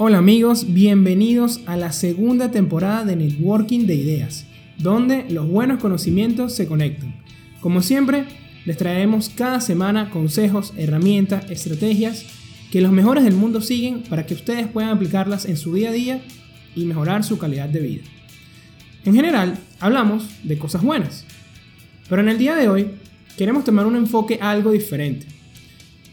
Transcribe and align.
Hola 0.00 0.18
amigos, 0.18 0.72
bienvenidos 0.72 1.60
a 1.66 1.76
la 1.76 1.90
segunda 1.90 2.52
temporada 2.52 3.04
de 3.04 3.16
Networking 3.16 3.86
de 3.86 3.96
Ideas, 3.96 4.46
donde 4.78 5.26
los 5.28 5.48
buenos 5.48 5.80
conocimientos 5.80 6.54
se 6.54 6.68
conectan. 6.68 7.20
Como 7.60 7.82
siempre, 7.82 8.24
les 8.64 8.76
traemos 8.76 9.28
cada 9.28 9.60
semana 9.60 10.10
consejos, 10.10 10.72
herramientas, 10.76 11.50
estrategias 11.50 12.24
que 12.70 12.80
los 12.80 12.92
mejores 12.92 13.24
del 13.24 13.34
mundo 13.34 13.60
siguen 13.60 14.04
para 14.08 14.24
que 14.24 14.34
ustedes 14.34 14.68
puedan 14.68 14.90
aplicarlas 14.90 15.46
en 15.46 15.56
su 15.56 15.74
día 15.74 15.88
a 15.88 15.92
día 15.92 16.22
y 16.76 16.84
mejorar 16.84 17.24
su 17.24 17.36
calidad 17.36 17.68
de 17.68 17.80
vida. 17.80 18.02
En 19.04 19.16
general, 19.16 19.58
hablamos 19.80 20.28
de 20.44 20.58
cosas 20.58 20.84
buenas, 20.84 21.24
pero 22.08 22.22
en 22.22 22.28
el 22.28 22.38
día 22.38 22.54
de 22.54 22.68
hoy 22.68 22.86
queremos 23.36 23.64
tomar 23.64 23.84
un 23.84 23.96
enfoque 23.96 24.38
algo 24.40 24.70
diferente. 24.70 25.26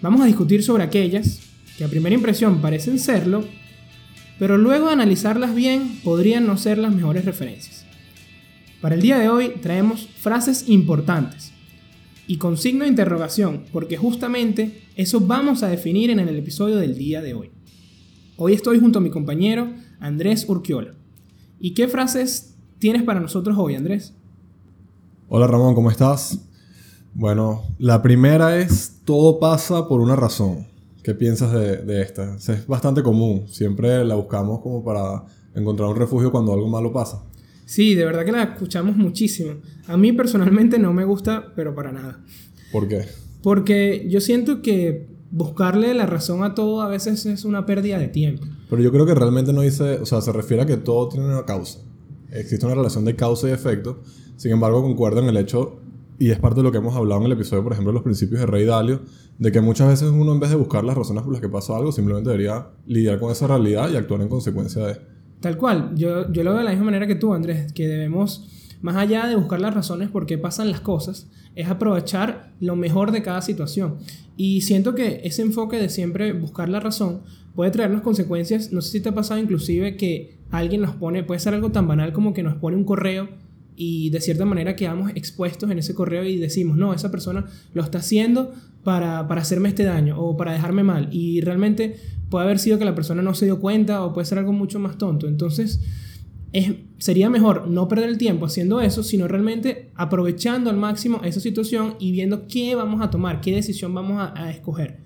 Vamos 0.02 0.22
a 0.22 0.26
discutir 0.26 0.64
sobre 0.64 0.82
aquellas 0.82 1.42
que 1.78 1.84
a 1.84 1.88
primera 1.88 2.16
impresión 2.16 2.62
parecen 2.62 2.98
serlo, 2.98 3.46
pero 4.40 4.58
luego 4.58 4.88
de 4.88 4.94
analizarlas 4.94 5.56
bien 5.56 6.00
podrían 6.04 6.46
no 6.46 6.58
ser 6.58 6.78
las 6.78 6.94
mejores 6.94 7.26
referencias. 7.26 7.86
Para 8.82 8.96
el 8.96 9.02
día 9.02 9.18
de 9.18 9.30
hoy 9.30 9.54
traemos 9.62 10.08
frases 10.20 10.68
importantes 10.68 11.54
y 12.28 12.38
con 12.38 12.58
signo 12.58 12.84
de 12.84 12.90
interrogación, 12.90 13.64
porque 13.72 13.98
justamente 13.98 14.84
eso 14.96 15.20
vamos 15.20 15.64
a 15.64 15.68
definir 15.68 16.10
en 16.10 16.20
el 16.20 16.36
episodio 16.36 16.78
del 16.78 16.98
día 16.98 17.22
de 17.22 17.34
hoy. 17.34 17.52
Hoy 18.38 18.54
estoy 18.54 18.80
junto 18.80 19.00
a 19.00 19.02
mi 19.02 19.10
compañero 19.10 19.70
Andrés 20.00 20.46
Urquiola. 20.48 20.94
¿Y 21.60 21.74
qué 21.74 21.88
frases 21.88 22.56
tienes 22.80 23.04
para 23.04 23.20
nosotros 23.20 23.56
hoy, 23.58 23.76
Andrés? 23.76 24.14
Hola 25.30 25.48
Ramón, 25.48 25.74
¿cómo 25.74 25.90
estás? 25.90 26.40
Bueno, 27.14 27.64
la 27.80 28.02
primera 28.02 28.58
es 28.60 29.02
todo 29.06 29.40
pasa 29.40 29.88
por 29.88 30.02
una 30.02 30.16
razón. 30.16 30.68
¿Qué 31.06 31.14
piensas 31.14 31.54
de, 31.54 32.02
esta? 32.02 32.36
Es 32.36 32.66
bastante 32.66 33.04
común, 33.04 33.48
siempre 33.48 34.04
la 34.04 34.16
buscamos 34.16 34.60
como 34.62 34.84
para 34.84 35.24
encontrar 35.54 35.88
un 35.88 35.96
refugio 35.96 36.32
cuando 36.32 36.52
algo 36.52 36.68
malo 36.68 36.92
pasa. 36.92 37.24
Sí, 37.64 37.94
de 37.94 38.06
verdad 38.06 38.26
que 38.26 38.32
la 38.32 38.42
escuchamos 38.42 38.96
muchísimo. 38.98 39.54
A 39.86 39.98
mí 39.98 40.14
personalmente 40.14 40.80
no 40.80 40.94
me 40.94 41.06
gusta, 41.06 41.54
pero 41.56 41.76
para 41.76 41.92
nada. 41.92 42.24
¿Por 42.72 42.88
qué? 42.88 43.06
Porque 43.44 44.08
yo 44.10 44.20
siento 44.20 44.64
que 44.64 45.08
buscarle 45.30 45.94
la 45.94 46.08
razón 46.08 46.44
a 46.44 46.56
todo 46.56 46.82
a 46.82 46.88
veces 46.88 47.28
es 47.28 47.46
una 47.46 47.68
pérdida 47.68 48.00
de 48.00 48.08
tiempo. 48.08 48.44
Pero 48.68 48.82
yo 48.82 48.92
creo 48.92 49.06
que 49.06 49.14
realmente 49.14 49.54
no 49.54 49.62
dice, 49.62 50.00
o 50.00 50.08
sea, 50.08 50.22
se 50.22 50.32
refiere 50.32 50.64
a 50.64 50.66
que 50.66 50.78
todo 50.78 51.10
tiene 51.10 51.28
una 51.28 51.46
causa. 51.46 51.82
Existe 52.32 52.66
una 52.66 52.74
relación 52.74 53.06
de 53.06 53.16
causa 53.16 53.48
y 53.48 53.52
efecto. 53.52 54.02
Sin 54.38 54.52
embargo, 54.52 54.82
concuerdo 54.82 55.20
en 55.20 55.28
el 55.28 55.38
hecho 55.38 55.82
y 56.18 56.32
es 56.32 56.40
parte 56.40 56.58
de 56.58 56.64
lo 56.64 56.72
que 56.72 56.78
hemos 56.78 56.96
hablado 56.96 57.22
en 57.22 57.28
el 57.28 57.34
episodio, 57.34 57.64
por 57.64 57.74
ejemplo, 57.74 57.92
de 57.92 57.96
los 57.96 58.04
principios 58.04 58.40
de 58.40 58.46
Rey 58.46 58.66
Dalio, 58.66 59.02
de 59.38 59.52
que 59.52 59.62
muchas 59.62 59.90
veces 59.90 60.10
uno 60.10 60.32
en 60.34 60.40
vez 60.40 60.50
de 60.50 60.56
buscar 60.56 60.84
las 60.84 60.96
razones 60.96 61.24
por 61.24 61.34
las 61.34 61.42
que 61.42 61.50
pasa 61.50 61.76
algo, 61.76 61.92
simplemente 61.92 62.30
debería 62.30 62.68
lidiar 62.88 63.20
con 63.20 63.32
esa 63.32 63.48
realidad 63.48 63.90
y 63.92 63.98
actuar 63.98 64.22
en 64.22 64.30
consecuencia 64.30 64.86
de... 64.86 64.98
Tal 65.42 65.58
cual, 65.58 65.92
yo, 65.96 66.32
yo 66.32 66.44
lo 66.44 66.52
veo 66.52 66.60
de 66.60 66.66
la 66.66 66.72
misma 66.72 66.86
manera 66.86 67.08
que 67.08 67.16
tú, 67.16 67.34
Andrés, 67.34 67.74
que 67.74 67.88
debemos, 67.88 68.78
más 68.82 68.96
allá 68.96 69.28
de 69.28 69.36
buscar 69.36 69.60
las 69.60 69.74
razones 69.74 70.10
por 70.10 70.26
qué 70.26 70.38
pasan 70.38 70.72
las 70.72 70.80
cosas, 70.80 71.30
es 71.56 71.68
aprovechar 71.68 72.54
lo 72.60 72.76
mejor 72.76 73.12
de 73.12 73.22
cada 73.22 73.42
situación. 73.42 73.98
Y 74.38 74.62
siento 74.62 74.96
que 74.96 75.22
ese 75.24 75.42
enfoque 75.42 75.78
de 75.78 75.90
siempre 75.90 76.34
buscar 76.34 76.70
la 76.70 76.80
razón 76.80 77.22
puede 77.56 77.72
traernos 77.72 78.02
consecuencias, 78.02 78.72
no 78.72 78.82
sé 78.82 78.92
si 78.92 79.00
te 79.02 79.10
ha 79.10 79.16
pasado 79.16 79.40
inclusive 79.40 79.96
que 79.98 80.38
alguien 80.52 80.82
nos 80.82 80.96
pone, 80.96 81.24
puede 81.24 81.40
ser 81.40 81.54
algo 81.54 81.72
tan 81.72 81.88
banal 81.88 82.14
como 82.14 82.34
que 82.34 82.44
nos 82.44 82.56
pone 82.56 82.76
un 82.76 82.84
correo 82.84 83.30
y 83.76 84.10
de 84.10 84.22
cierta 84.22 84.46
manera 84.46 84.76
quedamos 84.76 85.12
expuestos 85.16 85.70
en 85.70 85.80
ese 85.80 85.94
correo 85.94 86.24
y 86.24 86.38
decimos, 86.38 86.78
no, 86.78 86.94
esa 86.94 87.12
persona 87.12 87.46
lo 87.74 87.84
está 87.84 88.00
haciendo 88.00 88.54
para, 88.84 89.28
para, 89.28 89.42
hacerme 89.42 89.70
este 89.70 89.84
daño 89.84 90.20
o 90.20 90.38
para 90.38 90.54
dejarme 90.54 90.84
mal. 90.84 91.10
Y 91.12 91.42
realmente 91.42 91.98
puede 92.30 92.46
haber 92.46 92.60
sido 92.60 92.78
que 92.80 92.86
la 92.86 92.96
persona 92.96 93.22
no 93.22 93.34
se 93.34 93.46
dio 93.46 93.60
cuenta 93.60 94.04
o 94.04 94.14
puede 94.14 94.26
ser 94.26 94.38
algo 94.38 94.54
mucho 94.54 94.80
más 94.80 94.98
tonto. 94.98 95.28
Entonces, 95.28 95.82
es, 96.54 96.74
sería 97.00 97.30
mejor 97.30 97.68
no 97.68 97.88
perder 97.88 98.10
el 98.10 98.18
tiempo 98.18 98.46
haciendo 98.46 98.80
eso, 98.80 99.04
sino 99.04 99.28
realmente 99.28 99.92
aprovechando 99.96 100.70
al 100.70 100.78
máximo 100.78 101.22
esa 101.24 101.40
situación 101.40 101.96
y 102.00 102.12
viendo 102.12 102.48
qué 102.48 102.76
vamos 102.76 103.02
a 103.02 103.10
tomar, 103.10 103.42
qué 103.42 103.54
decisión 103.54 103.94
vamos 103.94 104.22
a, 104.22 104.34
a 104.42 104.52
escoger. 104.52 105.00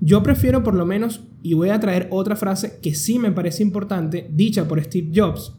Yo 0.00 0.22
prefiero 0.22 0.62
por 0.62 0.74
lo 0.74 0.86
menos, 0.86 1.20
y 1.42 1.54
voy 1.54 1.70
a 1.70 1.80
traer 1.80 2.08
otra 2.10 2.36
frase 2.36 2.78
que 2.82 2.94
sí 2.94 3.18
me 3.18 3.32
parece 3.32 3.62
importante, 3.62 4.26
dicha 4.30 4.68
por 4.68 4.82
Steve 4.82 5.10
Jobs, 5.14 5.52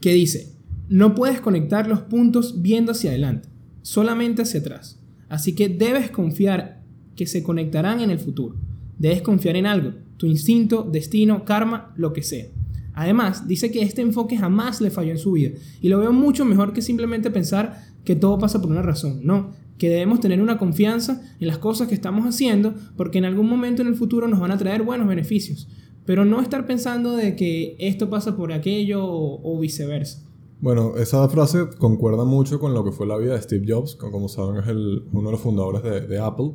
que 0.00 0.12
dice, 0.12 0.52
no 0.92 1.14
puedes 1.14 1.40
conectar 1.40 1.86
los 1.86 2.02
puntos 2.02 2.60
viendo 2.60 2.92
hacia 2.92 3.12
adelante, 3.12 3.48
solamente 3.80 4.42
hacia 4.42 4.60
atrás. 4.60 5.00
Así 5.30 5.54
que 5.54 5.70
debes 5.70 6.10
confiar 6.10 6.82
que 7.16 7.26
se 7.26 7.42
conectarán 7.42 8.00
en 8.00 8.10
el 8.10 8.18
futuro. 8.18 8.56
Debes 8.98 9.22
confiar 9.22 9.56
en 9.56 9.64
algo, 9.64 9.94
tu 10.18 10.26
instinto, 10.26 10.82
destino, 10.82 11.46
karma, 11.46 11.94
lo 11.96 12.12
que 12.12 12.22
sea. 12.22 12.44
Además, 12.92 13.48
dice 13.48 13.70
que 13.70 13.80
este 13.80 14.02
enfoque 14.02 14.36
jamás 14.36 14.82
le 14.82 14.90
falló 14.90 15.12
en 15.12 15.18
su 15.18 15.32
vida 15.32 15.52
y 15.80 15.88
lo 15.88 15.98
veo 15.98 16.12
mucho 16.12 16.44
mejor 16.44 16.74
que 16.74 16.82
simplemente 16.82 17.30
pensar 17.30 17.82
que 18.04 18.14
todo 18.14 18.38
pasa 18.38 18.60
por 18.60 18.70
una 18.70 18.82
razón. 18.82 19.20
No, 19.22 19.52
que 19.78 19.88
debemos 19.88 20.20
tener 20.20 20.42
una 20.42 20.58
confianza 20.58 21.22
en 21.40 21.46
las 21.46 21.56
cosas 21.56 21.88
que 21.88 21.94
estamos 21.94 22.26
haciendo 22.26 22.74
porque 22.98 23.16
en 23.16 23.24
algún 23.24 23.48
momento 23.48 23.80
en 23.80 23.88
el 23.88 23.94
futuro 23.94 24.28
nos 24.28 24.40
van 24.40 24.50
a 24.50 24.58
traer 24.58 24.82
buenos 24.82 25.08
beneficios. 25.08 25.68
Pero 26.04 26.26
no 26.26 26.42
estar 26.42 26.66
pensando 26.66 27.16
de 27.16 27.34
que 27.34 27.76
esto 27.78 28.10
pasa 28.10 28.36
por 28.36 28.52
aquello 28.52 29.02
o, 29.06 29.58
viceversa. 29.58 30.22
Bueno, 30.62 30.94
esa 30.96 31.28
frase 31.28 31.66
concuerda 31.76 32.24
mucho 32.24 32.60
con 32.60 32.72
lo 32.72 32.84
que 32.84 32.92
fue 32.92 33.04
la 33.04 33.18
vida 33.18 33.34
de 33.34 33.42
Steve 33.42 33.64
Jobs, 33.66 33.96
que 33.96 34.08
como 34.12 34.28
saben 34.28 34.62
es 34.62 34.68
el, 34.68 35.02
uno 35.12 35.28
de 35.28 35.32
los 35.32 35.40
fundadores 35.40 35.82
de, 35.82 36.02
de, 36.02 36.20
Apple, 36.20 36.52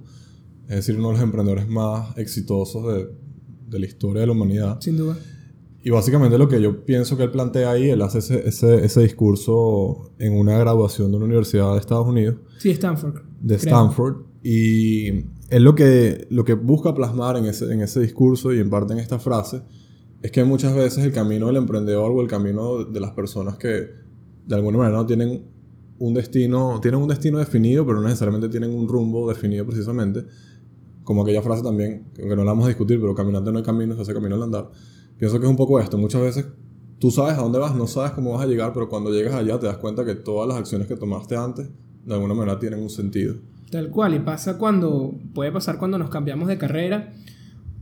es 0.69 0.77
decir, 0.77 0.95
uno 0.95 1.09
de 1.09 1.15
los 1.15 1.23
emprendedores 1.23 1.67
más 1.67 2.17
exitosos 2.17 2.87
de, 2.87 3.09
de, 3.67 3.79
la 3.79 3.85
historia 3.85 4.21
de 4.21 4.27
la 4.27 4.31
humanidad. 4.31 4.79
Sin 4.79 4.95
duda. 4.95 5.17
Y 5.83 5.89
básicamente 5.89 6.37
lo 6.37 6.47
que 6.47 6.61
yo 6.61 6.85
pienso 6.85 7.17
que 7.17 7.23
él 7.23 7.31
plantea 7.31 7.69
ahí, 7.69 7.89
él 7.89 8.01
hace 8.01 8.19
ese, 8.19 8.47
ese, 8.47 8.85
ese 8.85 9.01
discurso 9.01 10.13
en 10.19 10.37
una 10.37 10.57
graduación 10.57 11.11
de 11.11 11.17
una 11.17 11.25
universidad 11.25 11.73
de 11.73 11.79
Estados 11.79 12.07
Unidos. 12.07 12.37
Sí, 12.59 12.69
Stanford. 12.69 13.23
De 13.41 13.55
Stanford. 13.55 14.25
Y 14.41 15.07
él 15.49 15.63
lo 15.63 15.75
que, 15.75 16.27
lo 16.29 16.45
que 16.45 16.53
busca 16.53 16.93
plasmar 16.95 17.35
en 17.35 17.43
ese, 17.43 17.73
en 17.73 17.81
ese 17.81 17.99
discurso 17.99 18.53
y 18.53 18.59
en 18.59 18.69
parte 18.69 18.93
en 18.93 18.99
esta 18.99 19.19
frase 19.19 19.63
es 20.21 20.31
que 20.31 20.43
muchas 20.43 20.75
veces 20.75 21.05
el 21.05 21.11
camino 21.11 21.47
del 21.47 21.57
emprendedor 21.57 22.11
o 22.11 22.21
el 22.21 22.27
camino 22.27 22.83
de 22.83 22.99
las 22.99 23.11
personas 23.11 23.57
que 23.57 23.89
de 24.45 24.55
alguna 24.55 24.79
manera 24.79 24.97
no 24.97 25.05
tienen 25.05 25.43
un 25.99 26.13
destino, 26.13 26.79
tienen 26.81 27.01
un 27.01 27.07
destino 27.07 27.39
definido, 27.39 27.85
pero 27.85 27.99
no 27.99 28.07
necesariamente 28.07 28.49
tienen 28.49 28.73
un 28.73 28.87
rumbo 28.87 29.27
definido 29.29 29.65
precisamente, 29.65 30.25
como 31.03 31.23
aquella 31.23 31.41
frase 31.41 31.63
también, 31.63 32.05
que 32.15 32.25
no 32.25 32.43
la 32.43 32.51
vamos 32.51 32.65
a 32.65 32.67
discutir, 32.69 32.99
pero 32.99 33.15
caminante 33.15 33.51
no 33.51 33.59
hay 33.59 33.63
camino, 33.63 33.95
se 33.95 34.01
hace 34.01 34.13
camino 34.13 34.35
al 34.35 34.43
andar. 34.43 34.71
Pienso 35.17 35.39
que 35.39 35.45
es 35.45 35.49
un 35.49 35.57
poco 35.57 35.79
esto, 35.79 35.97
muchas 35.97 36.21
veces 36.21 36.45
tú 36.99 37.11
sabes 37.11 37.37
a 37.37 37.41
dónde 37.41 37.59
vas, 37.59 37.75
no 37.75 37.87
sabes 37.87 38.11
cómo 38.11 38.33
vas 38.33 38.43
a 38.43 38.47
llegar, 38.47 38.73
pero 38.73 38.89
cuando 38.89 39.11
llegas 39.11 39.33
allá 39.33 39.59
te 39.59 39.67
das 39.67 39.77
cuenta 39.77 40.05
que 40.05 40.15
todas 40.15 40.47
las 40.47 40.57
acciones 40.57 40.87
que 40.87 40.95
tomaste 40.95 41.35
antes, 41.35 41.69
de 42.05 42.13
alguna 42.13 42.33
manera 42.33 42.59
tienen 42.59 42.81
un 42.81 42.89
sentido. 42.89 43.35
Tal 43.69 43.89
cual, 43.89 44.13
y 44.13 44.19
pasa 44.19 44.57
cuando, 44.57 45.13
puede 45.33 45.51
pasar 45.51 45.77
cuando 45.77 45.97
nos 45.97 46.09
cambiamos 46.09 46.47
de 46.47 46.57
carrera 46.57 47.13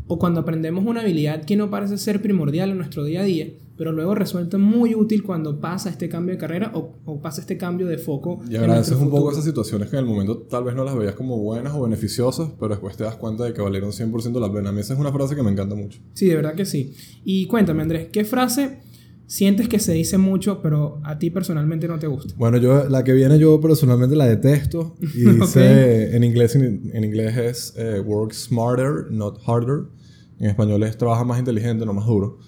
o 0.07 0.19
cuando 0.19 0.41
aprendemos 0.41 0.85
una 0.85 1.01
habilidad 1.01 1.45
que 1.45 1.55
no 1.55 1.69
parece 1.69 1.97
ser 1.97 2.21
primordial 2.21 2.69
en 2.69 2.77
nuestro 2.77 3.03
día 3.03 3.21
a 3.21 3.23
día, 3.23 3.47
pero 3.77 3.91
luego 3.91 4.15
resulta 4.15 4.57
muy 4.57 4.95
útil 4.95 5.23
cuando 5.23 5.59
pasa 5.59 5.89
este 5.89 6.07
cambio 6.07 6.35
de 6.35 6.39
carrera 6.39 6.71
o, 6.73 7.21
pasa 7.21 7.41
este 7.41 7.57
cambio 7.57 7.87
de 7.87 7.97
foco. 7.97 8.41
Y 8.49 8.55
agradeces 8.55 8.97
un 8.97 9.09
poco 9.09 9.31
esas 9.31 9.43
situaciones 9.43 9.89
que 9.89 9.97
en 9.97 10.03
el 10.03 10.09
momento 10.09 10.37
tal 10.49 10.63
vez 10.63 10.75
no 10.75 10.83
las 10.83 10.95
veías 10.95 11.15
como 11.15 11.37
buenas 11.37 11.73
o 11.73 11.81
beneficiosas, 11.81 12.49
pero 12.59 12.69
después 12.69 12.95
te 12.95 13.03
das 13.03 13.15
cuenta 13.15 13.43
de 13.43 13.53
que 13.53 13.61
valieron 13.61 13.91
100% 13.91 14.39
la 14.39 14.51
pena. 14.51 14.69
A 14.69 14.71
mí 14.71 14.79
esa 14.79 14.93
es 14.93 14.99
una 14.99 15.11
frase 15.11 15.35
que 15.35 15.43
me 15.43 15.51
encanta 15.51 15.75
mucho. 15.75 15.99
Sí, 16.13 16.27
de 16.27 16.35
verdad 16.35 16.55
que 16.55 16.65
sí. 16.65 16.93
Y 17.23 17.47
cuéntame, 17.47 17.81
Andrés, 17.81 18.07
¿qué 18.11 18.23
frase 18.23 18.79
sientes 19.27 19.67
que 19.67 19.79
se 19.79 19.93
dice 19.93 20.17
mucho, 20.17 20.61
pero 20.61 21.01
a 21.03 21.17
ti 21.17 21.29
personalmente 21.29 21.87
no 21.87 21.99
te 21.99 22.07
gusta? 22.07 22.33
Bueno, 22.37 22.57
yo 22.57 22.87
la 22.89 23.03
que 23.03 23.13
viene 23.13 23.39
yo 23.39 23.59
personalmente 23.59 24.15
la 24.15 24.25
detesto 24.25 24.95
y 25.01 25.29
dice 25.31 26.15
en 26.15 26.23
inglés 26.23 26.55
en, 26.55 27.03
inglés 27.03 27.37
es 27.37 27.73
eh, 27.77 27.99
work 27.99 28.33
smarter, 28.33 29.11
not 29.11 29.39
harder. 29.45 29.87
En 30.39 30.49
español 30.49 30.83
es 30.83 30.97
trabaja 30.97 31.23
más 31.23 31.39
inteligente, 31.39 31.85
no 31.85 31.93
más 31.93 32.05
duro. 32.05 32.39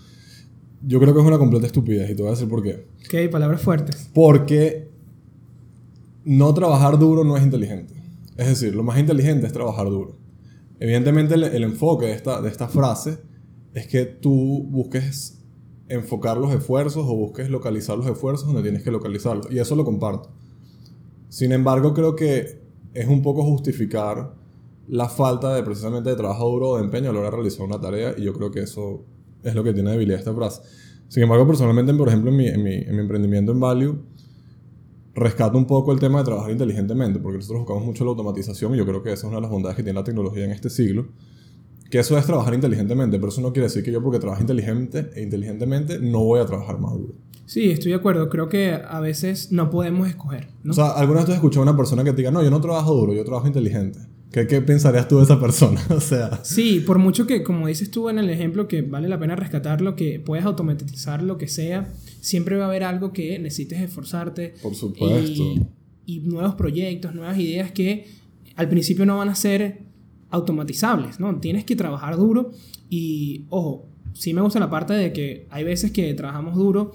Yo 0.81 0.99
creo 0.99 1.13
que 1.13 1.21
es 1.21 1.25
una 1.25 1.37
completa 1.37 1.65
estupidez 1.65 2.09
y 2.09 2.15
te 2.15 2.21
voy 2.21 2.29
a 2.29 2.35
decir 2.35 2.47
por 2.47 2.61
qué. 2.61 2.87
Ok, 3.05 3.31
palabras 3.31 3.61
fuertes. 3.61 4.09
Porque 4.13 4.89
no 6.25 6.53
trabajar 6.53 6.99
duro 6.99 7.23
no 7.23 7.37
es 7.37 7.43
inteligente. 7.43 7.95
Es 8.35 8.47
decir, 8.47 8.75
lo 8.75 8.83
más 8.83 8.99
inteligente 8.99 9.47
es 9.47 9.53
trabajar 9.53 9.89
duro. 9.89 10.17
Evidentemente 10.79 11.35
el, 11.35 11.43
el 11.43 11.63
enfoque 11.63 12.07
de 12.07 12.13
esta, 12.13 12.41
de 12.41 12.49
esta 12.49 12.67
frase 12.67 13.17
es 13.73 13.87
que 13.87 14.05
tú 14.05 14.65
busques 14.69 15.41
enfocar 15.89 16.37
los 16.37 16.53
esfuerzos 16.53 17.05
o 17.07 17.15
busques 17.15 17.49
localizar 17.49 17.97
los 17.97 18.07
esfuerzos 18.07 18.47
donde 18.47 18.61
tienes 18.61 18.83
que 18.83 18.91
localizarlos. 18.91 19.51
Y 19.51 19.59
eso 19.59 19.75
lo 19.75 19.85
comparto. 19.85 20.29
Sin 21.29 21.51
embargo, 21.51 21.93
creo 21.93 22.15
que 22.15 22.61
es 22.93 23.07
un 23.07 23.21
poco 23.21 23.43
justificar 23.43 24.33
la 24.87 25.09
falta 25.09 25.53
de 25.53 25.63
precisamente 25.63 26.09
de 26.09 26.15
trabajo 26.15 26.49
duro 26.49 26.69
o 26.69 26.77
de 26.77 26.83
empeño 26.83 27.09
a 27.09 27.13
la 27.13 27.19
hora 27.19 27.29
de 27.29 27.35
realizar 27.35 27.65
una 27.65 27.79
tarea 27.79 28.13
y 28.17 28.23
yo 28.23 28.33
creo 28.33 28.51
que 28.51 28.61
eso 28.61 29.05
es 29.43 29.53
lo 29.53 29.63
que 29.63 29.73
tiene 29.73 29.91
debilidad 29.91 30.19
esta 30.19 30.33
frase. 30.33 30.61
Sin 31.09 31.23
embargo, 31.23 31.47
personalmente, 31.47 31.93
por 31.93 32.07
ejemplo, 32.09 32.31
en 32.31 32.37
mi, 32.37 32.47
en 32.47 32.63
mi, 32.63 32.75
en 32.75 32.95
mi 32.95 33.01
emprendimiento 33.01 33.51
en 33.51 33.59
Value, 33.59 33.97
rescato 35.17 35.57
un 35.57 35.65
poco 35.65 35.91
el 35.91 35.99
tema 35.99 36.19
de 36.19 36.25
trabajar 36.25 36.51
inteligentemente, 36.51 37.19
porque 37.19 37.37
nosotros 37.37 37.61
buscamos 37.61 37.85
mucho 37.85 38.03
la 38.03 38.11
automatización 38.11 38.75
y 38.75 38.77
yo 38.77 38.85
creo 38.85 39.01
que 39.01 39.11
esa 39.11 39.25
es 39.25 39.29
una 39.29 39.37
de 39.37 39.41
las 39.41 39.51
bondades 39.51 39.75
que 39.75 39.83
tiene 39.83 39.97
la 39.97 40.03
tecnología 40.03 40.45
en 40.45 40.51
este 40.51 40.69
siglo 40.69 41.07
Que 41.89 41.99
eso 41.99 42.17
es 42.17 42.25
trabajar 42.25 42.53
inteligentemente, 42.53 43.17
pero 43.17 43.29
eso 43.29 43.41
no 43.41 43.51
quiere 43.51 43.67
decir 43.67 43.83
que 43.83 43.91
yo 43.91 44.01
porque 44.03 44.19
trabajo 44.19 44.41
inteligente 44.41 45.09
e 45.15 45.23
inteligentemente 45.23 45.99
no 45.99 46.23
voy 46.23 46.39
a 46.39 46.45
trabajar 46.45 46.79
más 46.79 46.93
duro. 46.93 47.13
Sí, 47.45 47.71
estoy 47.71 47.91
de 47.91 47.97
acuerdo. 47.97 48.29
Creo 48.29 48.49
que 48.49 48.73
a 48.73 48.99
veces 48.99 49.53
no 49.53 49.69
podemos 49.69 50.07
escoger. 50.09 50.49
¿no? 50.63 50.71
O 50.71 50.73
sea, 50.73 50.89
¿alguna 50.91 51.19
vez 51.19 51.25
tú 51.25 51.31
has 51.31 51.37
escuchado 51.37 51.61
a 51.61 51.69
una 51.69 51.77
persona 51.77 52.03
que 52.03 52.11
te 52.11 52.17
diga, 52.17 52.29
no, 52.29 52.43
yo 52.43 52.51
no 52.51 52.59
trabajo 52.59 52.93
duro, 52.93 53.13
yo 53.13 53.23
trabajo 53.23 53.47
inteligente? 53.47 53.99
¿Qué, 54.37 54.45
qué 54.45 54.61
pensarías 54.61 55.07
tú 55.07 55.17
de 55.17 55.23
esa 55.23 55.39
persona? 55.39 55.81
o 55.89 55.99
sea... 55.99 56.43
Sí, 56.43 56.79
por 56.79 56.99
mucho 56.99 57.25
que, 57.25 57.41
como 57.41 57.65
dices 57.65 57.89
tú 57.89 58.07
en 58.09 58.19
el 58.19 58.29
ejemplo, 58.29 58.67
que 58.67 58.83
vale 58.83 59.09
la 59.09 59.19
pena 59.19 59.35
rescatarlo, 59.35 59.95
que 59.95 60.19
puedes 60.19 60.45
automatizar 60.45 61.23
lo 61.23 61.39
que 61.39 61.47
sea, 61.47 61.91
siempre 62.21 62.55
va 62.55 62.65
a 62.65 62.67
haber 62.67 62.83
algo 62.83 63.13
que 63.13 63.39
necesites 63.39 63.81
esforzarte. 63.81 64.53
Por 64.61 64.75
supuesto. 64.75 65.41
Y, 65.41 65.65
y 66.05 66.19
nuevos 66.19 66.53
proyectos, 66.53 67.15
nuevas 67.15 67.39
ideas 67.39 67.71
que 67.71 68.05
al 68.55 68.69
principio 68.69 69.07
no 69.07 69.17
van 69.17 69.29
a 69.29 69.35
ser 69.35 69.79
automatizables, 70.29 71.19
¿no? 71.19 71.39
Tienes 71.39 71.65
que 71.65 71.75
trabajar 71.75 72.15
duro 72.15 72.51
y, 72.89 73.45
ojo, 73.49 73.87
sí 74.13 74.33
me 74.33 74.41
gusta 74.41 74.59
la 74.59 74.69
parte 74.69 74.93
de 74.93 75.13
que 75.13 75.47
hay 75.49 75.63
veces 75.63 75.91
que 75.91 76.13
trabajamos 76.13 76.55
duro 76.55 76.91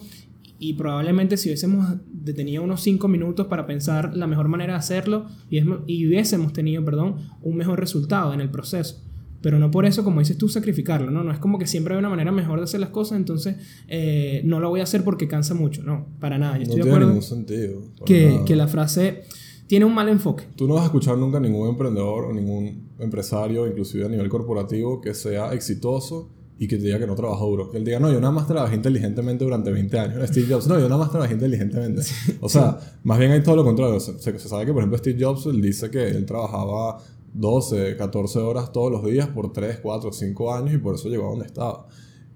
y 0.63 0.75
probablemente 0.75 1.37
si 1.37 1.49
hubiésemos 1.49 1.97
detenido 2.07 2.63
unos 2.63 2.83
5 2.83 3.09
minutos 3.09 3.49
para 3.49 3.67
pensar 3.67 4.17
la 4.17 4.29
mejor 4.29 4.47
manera 4.47 4.75
de 4.75 4.79
hacerlo 4.79 5.27
y, 5.51 5.61
hubiésemos 6.07 6.53
tenido, 6.53 6.85
perdón, 6.85 7.17
un 7.43 7.57
mejor 7.57 7.81
resultado 7.81 8.33
en 8.33 8.41
el 8.41 8.49
proceso. 8.49 9.03
Pero 9.41 9.59
no 9.59 9.73
por 9.73 9.87
eso, 9.87 10.05
como 10.05 10.21
dices 10.21 10.39
tú, 10.39 10.49
sacrificarlo, 10.49 11.11
¿no? 11.11 11.25
No 11.25 11.33
es 11.33 11.41
como 11.41 11.59
que 11.59 11.67
siempre 11.67 11.95
hay 11.95 11.99
una 11.99 12.11
manera 12.11 12.31
mejor 12.31 12.61
de 12.61 12.65
hacer 12.65 12.79
las 12.79 12.91
cosas, 12.91 13.19
entonces 13.19 13.57
eh, 13.89 14.41
no 14.45 14.61
lo 14.61 14.69
voy 14.69 14.79
a 14.79 14.85
hacer 14.85 15.03
porque 15.03 15.27
cansa 15.27 15.53
mucho, 15.55 15.83
no, 15.83 16.07
para 16.21 16.39
nada. 16.39 16.59
Yo 16.59 16.63
estoy 16.63 16.79
no 16.79 16.85
de 16.85 16.91
tiene 16.91 16.97
acuerdo 16.97 17.09
ningún 17.09 17.23
sentido. 17.29 17.83
que, 18.07 18.27
nada. 18.29 18.45
que 18.45 18.55
la 18.55 18.69
frase 18.69 19.23
tiene 19.67 19.85
un 19.85 19.95
mal 19.97 20.09
enfoque. 20.09 20.45
Tú 20.55 20.69
no 20.69 20.75
vas 20.75 20.85
a 20.85 20.87
escuchar 20.87 21.19
nunca 21.19 21.39
a 21.39 21.41
ningún 21.41 21.69
emprendedor 21.69 22.27
o 22.27 22.33
ningún 22.33 22.89
empresario, 23.01 23.67
inclusive 23.67 24.05
a 24.05 24.09
nivel 24.09 24.29
corporativo, 24.29 25.01
que 25.01 25.13
sea 25.13 25.53
exitoso 25.55 26.31
y 26.59 26.69
que 26.69 26.77
te 26.77 26.85
diga 26.85 26.99
que 26.99 27.07
no 27.07 27.15
trabaja 27.15 27.45
duro. 27.45 27.71
Que 27.71 27.79
él 27.79 27.85
diga, 27.85 27.99
no, 27.99 28.11
yo 28.13 28.21
nada 28.21 28.33
más 28.33 28.47
trabajé 28.47 28.77
inteligentemente 28.77 29.45
durante 29.45 29.73
20 29.73 29.99
años. 29.99 30.29
Steve 30.29 30.47
Jobs, 30.53 30.67
no, 30.69 30.79
yo 30.79 30.89
nada 30.89 30.99
más 30.99 31.11
trabajé 31.11 31.35
inteligentemente. 31.35 32.03
O 32.41 32.49
sea, 32.49 32.79
más 33.03 33.19
bien 33.19 33.33
hay 33.33 33.43
todo 33.43 33.57
lo 33.57 33.65
contrario. 33.65 33.99
Se, 34.01 34.19
se- 34.19 34.39
se 34.39 34.49
sabe 34.49 34.67
que, 34.67 34.73
por 34.73 34.81
ejemplo, 34.83 34.99
Steve 34.99 35.23
Jobs, 35.25 35.47
él 35.47 35.61
dice 35.61 35.91
que 35.91 36.09
él 36.09 36.25
trabajaba 36.27 36.99
12, 37.35 37.97
14 37.97 38.39
horas 38.41 38.73
todos 38.73 38.93
los 38.93 39.05
días 39.05 39.29
por 39.29 39.53
3, 39.53 39.81
4, 39.83 40.13
5 40.13 40.55
años 40.55 40.75
y 40.75 40.79
por 40.79 40.95
eso 40.95 41.09
llegó 41.09 41.27
a 41.27 41.31
donde 41.31 41.47
estaba. 41.47 41.87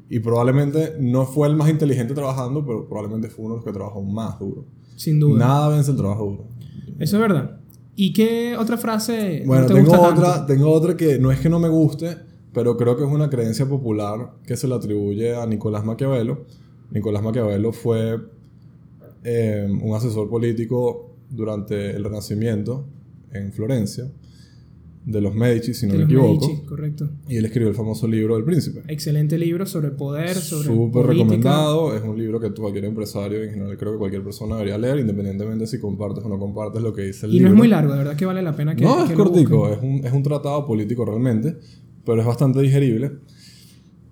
Y 0.09 0.21
probablemente 0.21 0.97
no 1.01 1.27
fue 1.27 1.49
el 1.49 1.57
más 1.57 1.69
inteligente 1.69 2.15
trabajando, 2.15 2.65
pero 2.65 2.89
probablemente 2.89 3.29
fue 3.29 3.45
uno 3.45 3.55
de 3.55 3.59
los 3.59 3.65
que 3.65 3.73
trabajó 3.73 4.03
más 4.03 4.39
duro. 4.39 4.65
Sin 4.97 5.21
duda. 5.21 5.39
Nada 5.47 5.69
vence 5.69 5.91
el 5.91 5.97
trabajo 5.97 6.25
duro. 6.25 6.45
Eso 6.99 7.17
es 7.17 7.21
verdad. 7.21 7.61
¿Y 7.97 8.13
qué 8.13 8.57
otra 8.59 8.77
frase 8.77 9.43
Bueno, 9.47 9.63
no 9.63 9.69
te 9.69 9.75
tengo 9.75 9.89
gusta 9.91 10.09
otra, 10.09 10.33
tanto? 10.35 10.47
tengo 10.53 10.71
otra 10.71 10.97
que 10.97 11.19
no 11.19 11.31
es 11.33 11.41
que 11.41 11.49
no 11.49 11.59
me 11.59 11.69
guste, 11.69 12.17
pero 12.57 12.75
creo 12.79 12.97
que 12.97 13.05
es 13.05 13.11
una 13.11 13.29
creencia 13.29 13.69
popular 13.69 14.33
que 14.47 14.57
se 14.57 14.67
le 14.67 14.75
atribuye 14.75 15.37
a 15.37 15.45
Nicolás 15.47 15.85
Maquiavelo. 15.85 16.47
Nicolás 16.91 17.23
Maquiavelo 17.23 17.71
fue 17.71 18.19
eh, 19.25 19.69
un 19.83 19.95
asesor 19.95 20.31
político 20.31 21.11
durante 21.29 21.91
el 21.91 22.03
Renacimiento 22.03 22.87
en 23.31 23.53
Florencia, 23.53 24.11
de 25.05 25.21
los 25.21 25.35
Medici, 25.35 25.75
si 25.75 25.87
no 25.87 25.93
De 25.93 25.99
me 25.99 26.05
los 26.07 26.13
equivoco. 26.13 26.47
Medici, 26.49 26.63
correcto. 26.67 27.11
Y 27.29 27.37
él 27.37 27.45
escribió 27.45 27.69
el 27.69 27.75
famoso 27.77 28.09
libro 28.09 28.37
del 28.37 28.45
Príncipe. 28.45 28.83
Excelente 28.89 29.37
libro 29.37 29.67
sobre 29.67 29.91
poder, 29.91 30.35
sobre 30.35 30.67
Súper 30.69 31.03
política. 31.05 31.13
recomendado, 31.25 31.95
es 31.95 32.03
un 32.03 32.19
libro 32.19 32.41
que 32.41 32.51
cualquier 32.55 32.87
empresario, 32.87 33.43
en 33.45 33.51
general 33.51 33.77
creo 33.77 33.93
que 33.93 33.99
cualquier 33.99 34.25
persona 34.25 34.55
debería 34.57 34.79
leer, 34.79 34.99
independientemente 35.01 35.67
si 35.67 35.79
compartes 35.79 36.25
o 36.25 36.29
no 36.31 36.39
compartes 36.39 36.83
lo 36.83 36.95
que 36.95 37.03
dice 37.03 37.27
el 37.27 37.33
Y 37.33 37.35
libro. 37.35 37.51
no 37.51 37.55
es 37.55 37.59
muy 37.59 37.69
largo, 37.69 37.93
de 37.93 37.99
verdad 37.99 38.17
que 38.17 38.25
vale 38.25 38.41
la 38.41 38.57
pena 38.57 38.75
que 38.75 38.83
no, 38.83 39.05
es 39.05 39.13
cortico, 39.13 39.69
es 39.69 39.79
un, 39.83 40.05
es 40.07 40.13
un 40.13 40.23
tratado 40.23 40.65
político 40.67 41.05
realmente, 41.05 41.57
pero 42.07 42.21
es 42.23 42.27
bastante 42.27 42.61
digerible. 42.63 43.13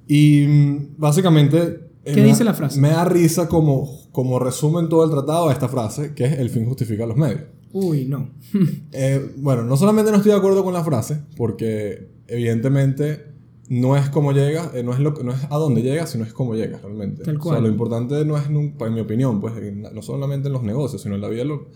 Y 0.07 0.45
mm, 0.47 0.95
básicamente... 0.99 1.59
eh, 2.05 2.13
¿Qué 2.15 2.21
me 2.21 2.27
dice 2.27 2.41
da- 2.45 2.51
la 2.51 2.55
frase? 2.55 2.79
Me 2.81 2.91
da 2.91 3.05
risa 3.07 3.49
como, 3.49 3.89
como 4.13 4.39
resumen 4.39 4.89
todo 4.91 5.05
el 5.05 5.11
tratado 5.11 5.49
a 5.49 5.53
esta 5.53 5.69
frase, 5.69 6.13
que 6.15 6.25
es 6.25 6.33
el 6.39 6.51
fin 6.51 6.67
justifica 6.67 7.07
los 7.07 7.17
medios. 7.17 7.43
Uy, 7.73 8.05
no. 8.07 8.31
Eh, 8.93 9.33
bueno, 9.39 9.65
no 9.65 9.77
solamente 9.77 10.11
no 10.11 10.19
estoy 10.19 10.33
de 10.33 10.39
acuerdo 10.39 10.63
con 10.63 10.73
la 10.75 10.85
frase, 10.85 11.21
porque 11.37 12.09
evidentemente 12.29 13.33
no 13.69 13.97
es 13.97 14.09
como 14.11 14.33
llega, 14.33 14.71
eh, 14.75 14.83
no, 14.85 14.93
es 14.93 15.01
lo, 15.01 15.13
no 15.25 15.33
es 15.33 15.43
a 15.51 15.57
dónde 15.57 15.83
llega, 15.83 16.07
sino 16.07 16.23
es 16.25 16.33
cómo 16.35 16.55
llega 16.55 16.79
realmente. 16.79 17.25
Tal 17.25 17.37
O 17.37 17.43
sea, 17.43 17.51
cual. 17.53 17.63
lo 17.63 17.69
importante 17.69 18.25
no 18.25 18.37
es, 18.37 18.45
en 18.47 18.95
mi 18.95 19.01
opinión, 19.01 19.41
pues 19.41 19.55
no 19.93 20.03
solamente 20.03 20.49
en 20.49 20.53
los 20.53 20.63
negocios, 20.63 21.03
sino 21.03 21.15
en 21.15 21.23
la 21.23 21.29
vida, 21.29 21.45
lo, 21.45 21.69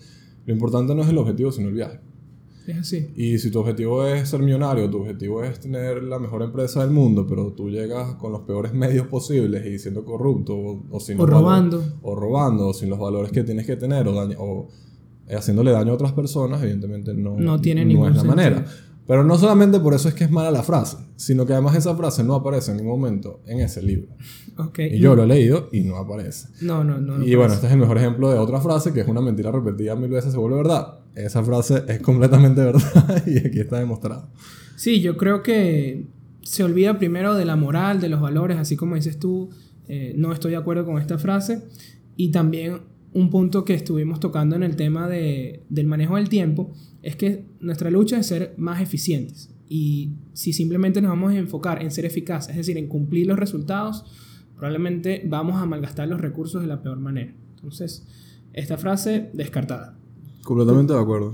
lo 0.46 0.52
importante 0.52 0.94
no 0.94 1.02
es 1.02 1.08
el 1.08 1.18
objetivo, 1.18 1.50
sino 1.50 1.68
el 1.68 1.74
viaje. 1.74 1.98
Es 2.68 2.78
así. 2.78 3.10
Y 3.16 3.38
si 3.38 3.50
tu 3.50 3.60
objetivo 3.60 4.04
es 4.04 4.28
ser 4.28 4.40
millonario, 4.42 4.88
tu 4.90 4.98
objetivo 5.00 5.42
es 5.42 5.58
tener 5.58 6.02
la 6.02 6.18
mejor 6.18 6.42
empresa 6.42 6.82
del 6.82 6.90
mundo, 6.90 7.26
pero 7.26 7.52
tú 7.52 7.70
llegas 7.70 8.14
con 8.16 8.30
los 8.32 8.42
peores 8.42 8.74
medios 8.74 9.06
posibles 9.06 9.64
y 9.66 9.78
siendo 9.78 10.04
corrupto 10.04 10.54
o, 10.56 10.84
o 10.90 11.00
sin 11.00 11.18
O 11.20 11.26
robando. 11.26 11.82
o 12.02 12.14
robando 12.14 12.68
o 12.68 12.74
sin 12.74 12.90
los 12.90 12.98
valores 12.98 13.32
que 13.32 13.42
tienes 13.42 13.64
que 13.66 13.76
tener 13.76 14.06
o, 14.06 14.12
daño- 14.12 14.36
o 14.38 14.68
haciéndole 15.30 15.70
daño 15.72 15.92
a 15.92 15.94
otras 15.94 16.12
personas, 16.12 16.62
evidentemente 16.62 17.14
no, 17.14 17.36
No 17.38 17.60
tiene 17.60 17.82
no 17.82 17.88
ningún 17.88 18.08
es 18.10 18.14
la 18.16 18.20
sentido. 18.22 18.36
manera. 18.36 18.64
Pero 19.06 19.24
no 19.24 19.38
solamente 19.38 19.80
por 19.80 19.94
eso 19.94 20.06
es 20.10 20.14
que 20.14 20.24
es 20.24 20.30
mala 20.30 20.50
la 20.50 20.62
frase, 20.62 20.98
sino 21.16 21.46
que 21.46 21.54
además 21.54 21.74
esa 21.76 21.96
frase 21.96 22.22
no 22.22 22.34
aparece 22.34 22.72
en 22.72 22.76
ningún 22.76 23.00
momento 23.00 23.40
en 23.46 23.60
ese 23.60 23.82
libro. 23.82 24.08
Ok. 24.58 24.80
Y 24.80 24.98
yo 24.98 25.16
lo 25.16 25.22
he 25.22 25.26
leído 25.26 25.70
y 25.72 25.80
no 25.80 25.96
aparece. 25.96 26.48
No, 26.60 26.84
no, 26.84 26.98
no. 27.00 27.16
no 27.16 27.24
Y 27.24 27.28
bueno, 27.34 27.40
parece. 27.44 27.54
este 27.54 27.66
es 27.68 27.72
el 27.72 27.78
mejor 27.78 27.96
ejemplo 27.96 28.30
de 28.30 28.38
otra 28.38 28.60
frase 28.60 28.92
que 28.92 29.00
es 29.00 29.08
una 29.08 29.22
mentira 29.22 29.50
repetida 29.50 29.96
mil 29.96 30.10
veces 30.10 30.30
se 30.32 30.38
vuelve 30.38 30.58
verdad. 30.58 30.97
Esa 31.26 31.42
frase 31.42 31.82
es 31.88 32.00
completamente 32.00 32.60
verdad 32.64 33.26
y 33.26 33.38
aquí 33.38 33.60
está 33.60 33.78
demostrado. 33.78 34.28
Sí, 34.76 35.00
yo 35.00 35.16
creo 35.16 35.42
que 35.42 36.06
se 36.42 36.62
olvida 36.64 36.98
primero 36.98 37.34
de 37.34 37.44
la 37.44 37.56
moral, 37.56 38.00
de 38.00 38.08
los 38.08 38.20
valores, 38.20 38.56
así 38.58 38.76
como 38.76 38.94
dices 38.94 39.18
tú, 39.18 39.50
eh, 39.88 40.14
no 40.16 40.32
estoy 40.32 40.52
de 40.52 40.56
acuerdo 40.58 40.84
con 40.84 40.98
esta 40.98 41.18
frase. 41.18 41.62
Y 42.16 42.30
también 42.30 42.80
un 43.12 43.30
punto 43.30 43.64
que 43.64 43.74
estuvimos 43.74 44.20
tocando 44.20 44.54
en 44.56 44.62
el 44.62 44.76
tema 44.76 45.08
de- 45.08 45.62
del 45.68 45.86
manejo 45.86 46.16
del 46.16 46.28
tiempo 46.28 46.72
es 47.02 47.16
que 47.16 47.44
nuestra 47.60 47.90
lucha 47.90 48.18
es 48.18 48.26
ser 48.26 48.54
más 48.56 48.80
eficientes. 48.80 49.50
Y 49.68 50.12
si 50.32 50.52
simplemente 50.52 51.00
nos 51.02 51.10
vamos 51.10 51.32
a 51.32 51.36
enfocar 51.36 51.82
en 51.82 51.90
ser 51.90 52.04
eficaces, 52.06 52.50
es 52.50 52.56
decir, 52.56 52.76
en 52.78 52.86
cumplir 52.86 53.26
los 53.26 53.38
resultados, 53.38 54.04
probablemente 54.56 55.22
vamos 55.26 55.60
a 55.60 55.66
malgastar 55.66 56.08
los 56.08 56.20
recursos 56.20 56.62
de 56.62 56.68
la 56.68 56.82
peor 56.82 56.98
manera. 57.00 57.34
Entonces, 57.56 58.06
esta 58.52 58.78
frase 58.78 59.30
descartada. 59.34 59.97
Completamente 60.44 60.92
de 60.92 61.00
acuerdo. 61.00 61.32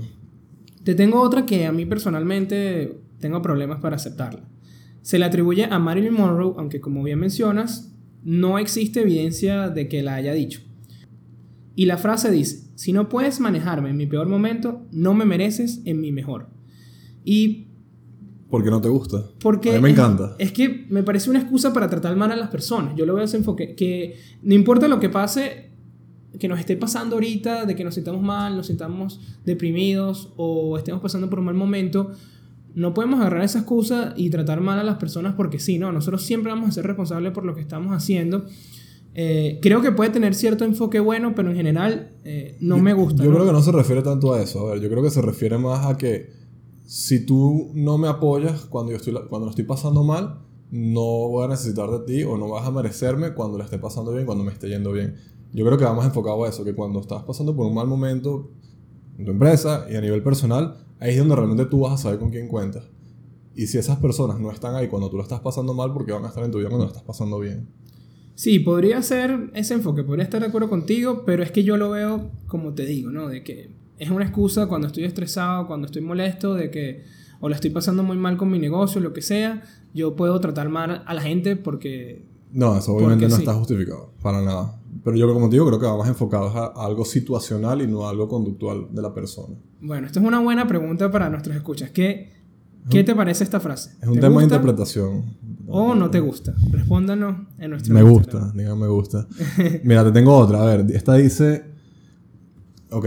Te 0.83 0.93
tengo 0.95 1.21
otra 1.21 1.45
que 1.45 1.65
a 1.65 1.71
mí 1.71 1.85
personalmente 1.85 2.99
tengo 3.19 3.41
problemas 3.41 3.79
para 3.79 3.95
aceptarla. 3.95 4.47
Se 5.01 5.19
le 5.19 5.25
atribuye 5.25 5.65
a 5.65 5.79
Marilyn 5.79 6.13
Monroe, 6.13 6.53
aunque 6.57 6.81
como 6.81 7.03
bien 7.03 7.19
mencionas, 7.19 7.91
no 8.23 8.57
existe 8.59 9.01
evidencia 9.01 9.69
de 9.69 9.87
que 9.87 10.01
la 10.03 10.15
haya 10.15 10.33
dicho. 10.33 10.61
Y 11.75 11.85
la 11.85 11.97
frase 11.97 12.31
dice, 12.31 12.69
si 12.75 12.93
no 12.93 13.09
puedes 13.09 13.39
manejarme 13.39 13.89
en 13.89 13.97
mi 13.97 14.07
peor 14.07 14.27
momento, 14.27 14.81
no 14.91 15.13
me 15.13 15.25
mereces 15.25 15.81
en 15.85 16.01
mi 16.01 16.11
mejor. 16.11 16.49
Y 17.23 17.67
Porque 18.49 18.69
no 18.69 18.79
te 18.81 18.89
gusta. 18.89 19.25
porque 19.39 19.71
A 19.71 19.73
mí 19.75 19.81
me 19.81 19.89
es- 19.89 19.95
encanta. 19.97 20.35
Es, 20.39 20.51
que 20.51 20.85
me 20.89 21.03
parece 21.03 21.29
una 21.29 21.39
excusa 21.39 21.73
para 21.73 21.89
tratar 21.89 22.15
mal 22.15 22.31
a 22.31 22.35
las 22.35 22.49
personas. 22.49 22.95
Yo 22.95 23.05
lo 23.05 23.13
veo 23.15 23.25
ese 23.25 23.37
enfoque. 23.37 23.75
Que 23.75 24.15
no 24.41 24.53
importa 24.55 24.87
lo 24.87 24.99
que 24.99 25.09
pase, 25.09 25.71
que 26.39 26.47
nos 26.47 26.59
esté 26.59 26.77
pasando 26.77 27.15
ahorita, 27.15 27.65
de 27.65 27.75
que 27.75 27.83
nos 27.83 27.95
sintamos 27.95 28.21
mal, 28.21 28.55
nos 28.55 28.67
sintamos 28.67 29.19
deprimidos 29.45 30.33
o 30.37 30.77
estemos 30.77 31.01
pasando 31.01 31.29
por 31.29 31.39
un 31.39 31.45
mal 31.45 31.55
momento, 31.55 32.11
no 32.75 32.93
podemos 32.93 33.21
agarrar 33.21 33.43
esa 33.43 33.59
excusa 33.59 34.13
y 34.17 34.29
tratar 34.29 34.61
mal 34.61 34.77
a 34.77 34.83
las 34.83 34.97
personas 34.97 35.33
porque 35.35 35.59
sí, 35.59 35.79
no. 35.79 35.91
Nosotros 35.91 36.23
siempre 36.23 36.51
vamos 36.51 36.69
a 36.69 36.71
ser 36.73 36.85
responsables 36.85 37.31
por 37.31 37.45
lo 37.45 37.55
que 37.55 37.61
estamos 37.61 37.95
haciendo. 37.95 38.45
Eh, 39.17 39.59
creo 39.61 39.81
que 39.81 39.93
puede 39.93 40.09
tener 40.09 40.35
cierto 40.35 40.65
enfoque 40.65 40.99
bueno, 40.99 41.33
pero 41.35 41.49
en 41.49 41.55
general 41.55 42.11
eh, 42.25 42.57
no 42.59 42.77
me 42.79 42.93
gusta. 42.93 43.23
Yo 43.23 43.29
¿no? 43.29 43.37
creo 43.37 43.47
que 43.47 43.53
no 43.53 43.61
se 43.61 43.71
refiere 43.71 44.01
tanto 44.01 44.33
a 44.33 44.41
eso. 44.41 44.67
A 44.67 44.73
ver, 44.73 44.81
yo 44.81 44.89
creo 44.89 45.01
que 45.01 45.09
se 45.09 45.21
refiere 45.21 45.57
más 45.57 45.85
a 45.85 45.95
que 45.95 46.33
si 46.83 47.25
tú 47.25 47.71
no 47.73 47.97
me 47.97 48.09
apoyas 48.09 48.65
cuando 48.65 48.91
yo 48.91 48.97
estoy, 48.97 49.13
cuando 49.29 49.45
lo 49.45 49.51
estoy 49.51 49.63
pasando 49.63 50.03
mal, 50.03 50.41
no 50.69 51.29
voy 51.29 51.45
a 51.45 51.47
necesitar 51.47 51.89
de 51.89 51.99
ti 51.99 52.23
o 52.23 52.37
no 52.37 52.49
vas 52.49 52.67
a 52.67 52.71
merecerme 52.71 53.33
cuando 53.33 53.57
le 53.57 53.63
esté 53.63 53.79
pasando 53.79 54.11
bien, 54.11 54.25
cuando 54.25 54.43
me 54.43 54.51
esté 54.51 54.67
yendo 54.67 54.91
bien. 54.91 55.15
Yo 55.55 55.65
creo 55.65 55.77
que 55.77 55.85
va 55.85 55.93
más 55.93 56.05
enfocado 56.05 56.43
a 56.43 56.49
eso, 56.49 56.65
que 56.65 56.75
cuando 56.75 56.99
estás 56.99 57.23
pasando 57.23 57.55
por 57.55 57.65
un 57.65 57.73
mal 57.73 57.87
momento 57.87 58.51
en 59.17 59.23
tu 59.23 59.31
empresa 59.31 59.87
y 59.89 59.95
a 59.95 60.01
nivel 60.01 60.21
personal, 60.21 60.75
ahí 60.99 61.11
es 61.11 61.17
donde 61.17 61.35
realmente 61.35 61.65
tú 61.65 61.79
vas 61.79 61.93
a 61.93 61.97
saber 61.97 62.19
con 62.19 62.29
quién 62.29 62.49
cuentas. 62.49 62.83
Y 63.55 63.67
si 63.67 63.77
esas 63.77 63.97
personas 63.99 64.37
no 64.37 64.51
están 64.51 64.75
ahí 64.75 64.89
cuando 64.89 65.09
tú 65.09 65.15
lo 65.15 65.23
estás 65.23 65.39
pasando 65.39 65.73
mal, 65.73 65.93
porque 65.93 66.11
van 66.11 66.25
a 66.25 66.27
estar 66.27 66.43
en 66.43 66.51
tu 66.51 66.57
vida 66.57 66.67
cuando 66.67 66.85
lo 66.85 66.91
estás 66.91 67.03
pasando 67.03 67.39
bien. 67.39 67.69
Sí, 68.33 68.59
podría 68.59 69.01
ser 69.01 69.49
ese 69.53 69.75
enfoque, 69.75 70.03
podría 70.03 70.25
estar 70.25 70.41
de 70.41 70.47
acuerdo 70.47 70.69
contigo, 70.69 71.23
pero 71.25 71.41
es 71.41 71.51
que 71.51 71.63
yo 71.63 71.77
lo 71.77 71.89
veo 71.91 72.31
como 72.47 72.73
te 72.73 72.85
digo, 72.85 73.09
¿no? 73.09 73.29
De 73.29 73.41
que 73.41 73.71
es 73.97 74.09
una 74.09 74.25
excusa 74.25 74.67
cuando 74.67 74.87
estoy 74.87 75.05
estresado, 75.05 75.67
cuando 75.67 75.85
estoy 75.85 76.01
molesto, 76.01 76.53
de 76.53 76.69
que 76.69 77.03
o 77.39 77.47
la 77.47 77.55
estoy 77.55 77.69
pasando 77.69 78.03
muy 78.03 78.17
mal 78.17 78.35
con 78.35 78.51
mi 78.51 78.59
negocio, 78.59 78.99
lo 78.99 79.13
que 79.13 79.21
sea, 79.21 79.63
yo 79.93 80.17
puedo 80.17 80.37
tratar 80.41 80.67
mal 80.67 81.03
a 81.05 81.13
la 81.13 81.21
gente 81.21 81.55
porque... 81.55 82.25
No, 82.51 82.77
eso 82.77 82.93
obviamente 82.93 83.25
Porque 83.25 83.29
no 83.29 83.35
sí. 83.37 83.41
está 83.41 83.53
justificado, 83.53 84.11
para 84.21 84.41
nada. 84.41 84.81
Pero 85.05 85.15
yo, 85.15 85.31
como 85.33 85.47
te 85.49 85.55
digo, 85.55 85.67
creo 85.67 85.79
que 85.79 85.85
va 85.85 85.95
más 85.97 86.07
enfocado 86.09 86.47
a, 86.47 86.73
a 86.75 86.85
algo 86.85 87.05
situacional 87.05 87.81
y 87.81 87.87
no 87.87 88.05
a 88.05 88.09
algo 88.09 88.27
conductual 88.27 88.87
de 88.91 89.01
la 89.01 89.13
persona. 89.13 89.55
Bueno, 89.79 90.07
esta 90.07 90.19
es 90.19 90.25
una 90.25 90.39
buena 90.41 90.67
pregunta 90.67 91.09
para 91.11 91.29
nuestros 91.29 91.55
escuchas. 91.55 91.91
¿Qué, 91.91 92.33
¿Qué 92.89 93.03
te 93.03 93.15
parece 93.15 93.43
esta 93.43 93.59
frase? 93.59 93.91
Es 94.01 94.07
un 94.07 94.15
¿Te 94.15 94.21
tema 94.21 94.39
de 94.39 94.45
interpretación. 94.45 95.23
¿O 95.67 95.93
no 95.95 96.09
te 96.09 96.19
gusta? 96.19 96.53
Respóndanos 96.71 97.47
en 97.59 97.69
nuestro 97.71 97.93
Me 97.93 98.01
Instagram. 98.01 98.41
gusta, 98.43 98.57
diga 98.57 98.75
me 98.75 98.87
gusta. 98.87 99.27
Mira, 99.83 100.03
te 100.03 100.11
tengo 100.11 100.35
otra. 100.35 100.61
A 100.61 100.65
ver, 100.65 100.85
esta 100.89 101.13
dice. 101.15 101.63
Ok. 102.91 103.05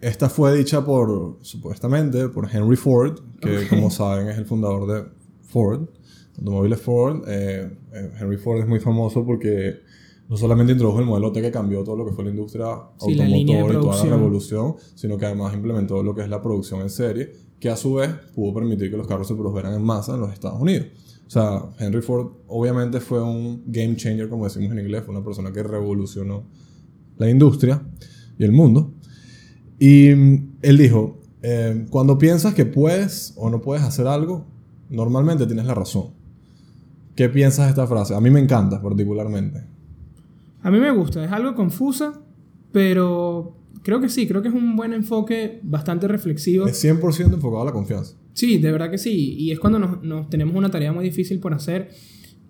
Esta 0.00 0.28
fue 0.30 0.56
dicha 0.56 0.84
por, 0.84 1.38
supuestamente, 1.42 2.28
por 2.30 2.48
Henry 2.54 2.76
Ford, 2.76 3.18
que 3.40 3.58
Ok. 3.64 3.68
como 3.68 3.90
saben 3.90 4.28
es 4.28 4.38
el 4.38 4.46
fundador 4.46 4.86
de 4.86 5.08
Ford, 5.42 5.88
automóviles 6.38 6.80
Ford. 6.80 7.22
Eh, 7.28 7.70
eh, 7.92 8.12
Henry 8.18 8.38
Ford 8.38 8.60
es 8.60 8.66
muy 8.68 8.80
famoso 8.80 9.24
porque 9.26 9.80
no 10.30 10.36
solamente 10.36 10.72
introdujo 10.72 11.00
el 11.00 11.06
modelo 11.06 11.32
T 11.32 11.42
que 11.42 11.50
cambió 11.50 11.82
todo 11.82 11.96
lo 11.96 12.06
que 12.06 12.12
fue 12.12 12.22
la 12.22 12.30
industria 12.30 12.66
Sí, 13.00 13.16
la 13.16 13.24
automotor 13.24 13.28
línea 13.28 13.64
de 13.64 13.68
y 13.68 13.80
toda 13.80 13.96
la 13.96 14.16
revolución, 14.16 14.76
sino 14.94 15.18
que 15.18 15.26
además 15.26 15.52
implementó 15.52 16.04
lo 16.04 16.14
que 16.14 16.22
es 16.22 16.28
la 16.28 16.40
producción 16.40 16.82
en 16.82 16.88
serie, 16.88 17.32
que 17.58 17.68
a 17.68 17.76
su 17.76 17.94
vez 17.94 18.10
pudo 18.32 18.54
permitir 18.54 18.92
que 18.92 18.96
los 18.96 19.08
carros 19.08 19.26
se 19.26 19.34
produjeran 19.34 19.74
en 19.74 19.82
masa 19.82 20.14
en 20.14 20.20
los 20.20 20.32
Estados 20.32 20.60
Unidos. 20.60 20.86
O 21.26 21.30
sea, 21.30 21.64
Henry 21.80 22.00
Ford 22.00 22.28
obviamente 22.46 23.00
fue 23.00 23.20
un 23.20 23.64
game 23.66 23.96
changer, 23.96 24.28
como 24.28 24.44
decimos 24.44 24.70
en 24.70 24.78
inglés, 24.78 25.02
fue 25.04 25.16
una 25.16 25.24
persona 25.24 25.52
que 25.52 25.64
revolucionó 25.64 26.44
la 27.18 27.28
industria 27.28 27.82
y 28.38 28.44
el 28.44 28.52
mundo. 28.52 28.92
Y 29.80 30.10
él 30.10 30.78
dijo, 30.78 31.18
eh, 31.42 31.86
cuando 31.90 32.18
piensas 32.18 32.54
que 32.54 32.66
puedes 32.66 33.34
o 33.36 33.50
no 33.50 33.60
puedes 33.60 33.82
hacer 33.82 34.06
algo, 34.06 34.46
normalmente 34.90 35.44
tienes 35.46 35.66
la 35.66 35.74
razón. 35.74 36.10
¿Qué 37.16 37.28
piensas 37.28 37.66
de 37.66 37.70
esta 37.70 37.88
frase? 37.88 38.14
A 38.14 38.20
mí 38.20 38.30
me 38.30 38.38
encanta 38.38 38.80
particularmente. 38.80 39.69
A 40.62 40.70
mí 40.70 40.78
me 40.78 40.90
gusta, 40.90 41.24
es 41.24 41.32
algo 41.32 41.54
confusa, 41.54 42.20
pero 42.72 43.56
creo 43.82 44.00
que 44.00 44.08
sí, 44.08 44.26
creo 44.26 44.42
que 44.42 44.48
es 44.48 44.54
un 44.54 44.76
buen 44.76 44.92
enfoque, 44.92 45.60
bastante 45.62 46.06
reflexivo. 46.08 46.66
Es 46.66 46.84
100% 46.84 47.34
enfocado 47.34 47.62
a 47.62 47.64
la 47.66 47.72
confianza. 47.72 48.16
Sí, 48.32 48.58
de 48.58 48.72
verdad 48.72 48.90
que 48.90 48.98
sí. 48.98 49.34
Y 49.38 49.50
es 49.50 49.58
cuando 49.58 49.78
nos, 49.78 50.02
nos 50.02 50.28
tenemos 50.30 50.54
una 50.54 50.70
tarea 50.70 50.92
muy 50.92 51.04
difícil 51.04 51.40
por 51.40 51.54
hacer 51.54 51.90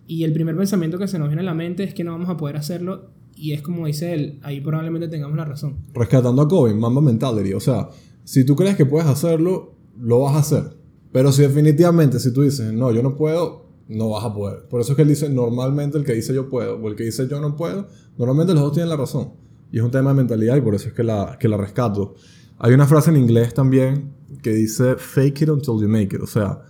y 0.07 0.25
el 0.25 0.33
primer 0.33 0.57
pensamiento 0.57 0.99
que 0.99 1.07
se 1.07 1.19
nos 1.19 1.29
viene 1.29 1.43
a 1.43 1.45
la 1.45 1.55
mente 1.55 1.85
es 1.85 1.95
que 1.95 2.05
no 2.05 2.12
vamos 2.12 2.29
a 2.29 2.37
poder 2.37 2.57
hacerlo 2.57 3.11
y 3.37 3.52
es 3.52 3.62
como 3.62 3.87
dice 3.87 4.12
él, 4.12 4.38
ahí 4.43 4.61
probablemente 4.61 5.09
tengamos 5.09 5.37
la 5.37 5.45
razón. 5.45 5.76
Rescatando 5.95 6.43
a 6.43 6.49
Kobe, 6.49 6.75
Mamba 6.75 7.00
Mentality. 7.00 7.55
O 7.55 7.61
sea, 7.61 7.88
si 8.25 8.45
tú 8.45 8.55
crees 8.55 8.76
que 8.76 8.85
puedes 8.85 9.09
hacerlo, 9.09 9.76
lo 9.99 10.21
vas 10.21 10.35
a 10.35 10.40
hacer. 10.40 10.76
Pero 11.12 11.33
si 11.33 11.43
definitivamente, 11.43 12.21
si 12.21 12.33
tú 12.33 12.43
dices, 12.43 12.73
no, 12.73 12.93
yo 12.93 13.02
no 13.02 13.17
puedo, 13.17 13.70
no 13.91 14.11
vas 14.11 14.25
a 14.25 14.33
poder. 14.33 14.69
Por 14.69 14.81
eso 14.81 14.93
es 14.93 14.97
que 14.97 15.03
él 15.03 15.09
dice, 15.09 15.29
normalmente 15.29 15.99
el 15.99 16.05
que 16.05 16.15
dice 16.15 16.33
yo 16.33 16.49
puedo 16.49 16.77
o 16.77 16.89
el 16.89 16.97
que 16.97 17.05
dice 17.05 17.27
yo 17.29 17.41
no 17.41 17.57
puedo, 17.57 17.89
normalmente 18.17 18.55
los 18.55 18.63
dos 18.63 18.73
tienen 18.73 18.89
la 18.89 18.97
razón. 18.97 19.33
Y 19.73 19.79
es 19.79 19.85
un 19.85 19.91
tema 19.91 20.11
de 20.11 20.17
mentalidad 20.17 20.57
y 20.57 20.61
por 20.61 20.75
eso 20.75 20.89
es 20.89 20.95
que 20.95 21.03
la, 21.03 21.37
que 21.39 21.49
la 21.49 21.57
rescato. 21.57 22.15
Hay 22.59 22.73
una 22.73 22.87
frase 22.87 23.11
en 23.11 23.17
inglés 23.17 23.53
también 23.53 24.13
que 24.43 24.53
dice, 24.53 24.97
fake 24.97 25.43
it 25.43 25.49
until 25.49 25.81
you 25.81 25.89
make 25.89 26.15
it. 26.15 26.23
O 26.23 26.27
sea, 26.27 26.63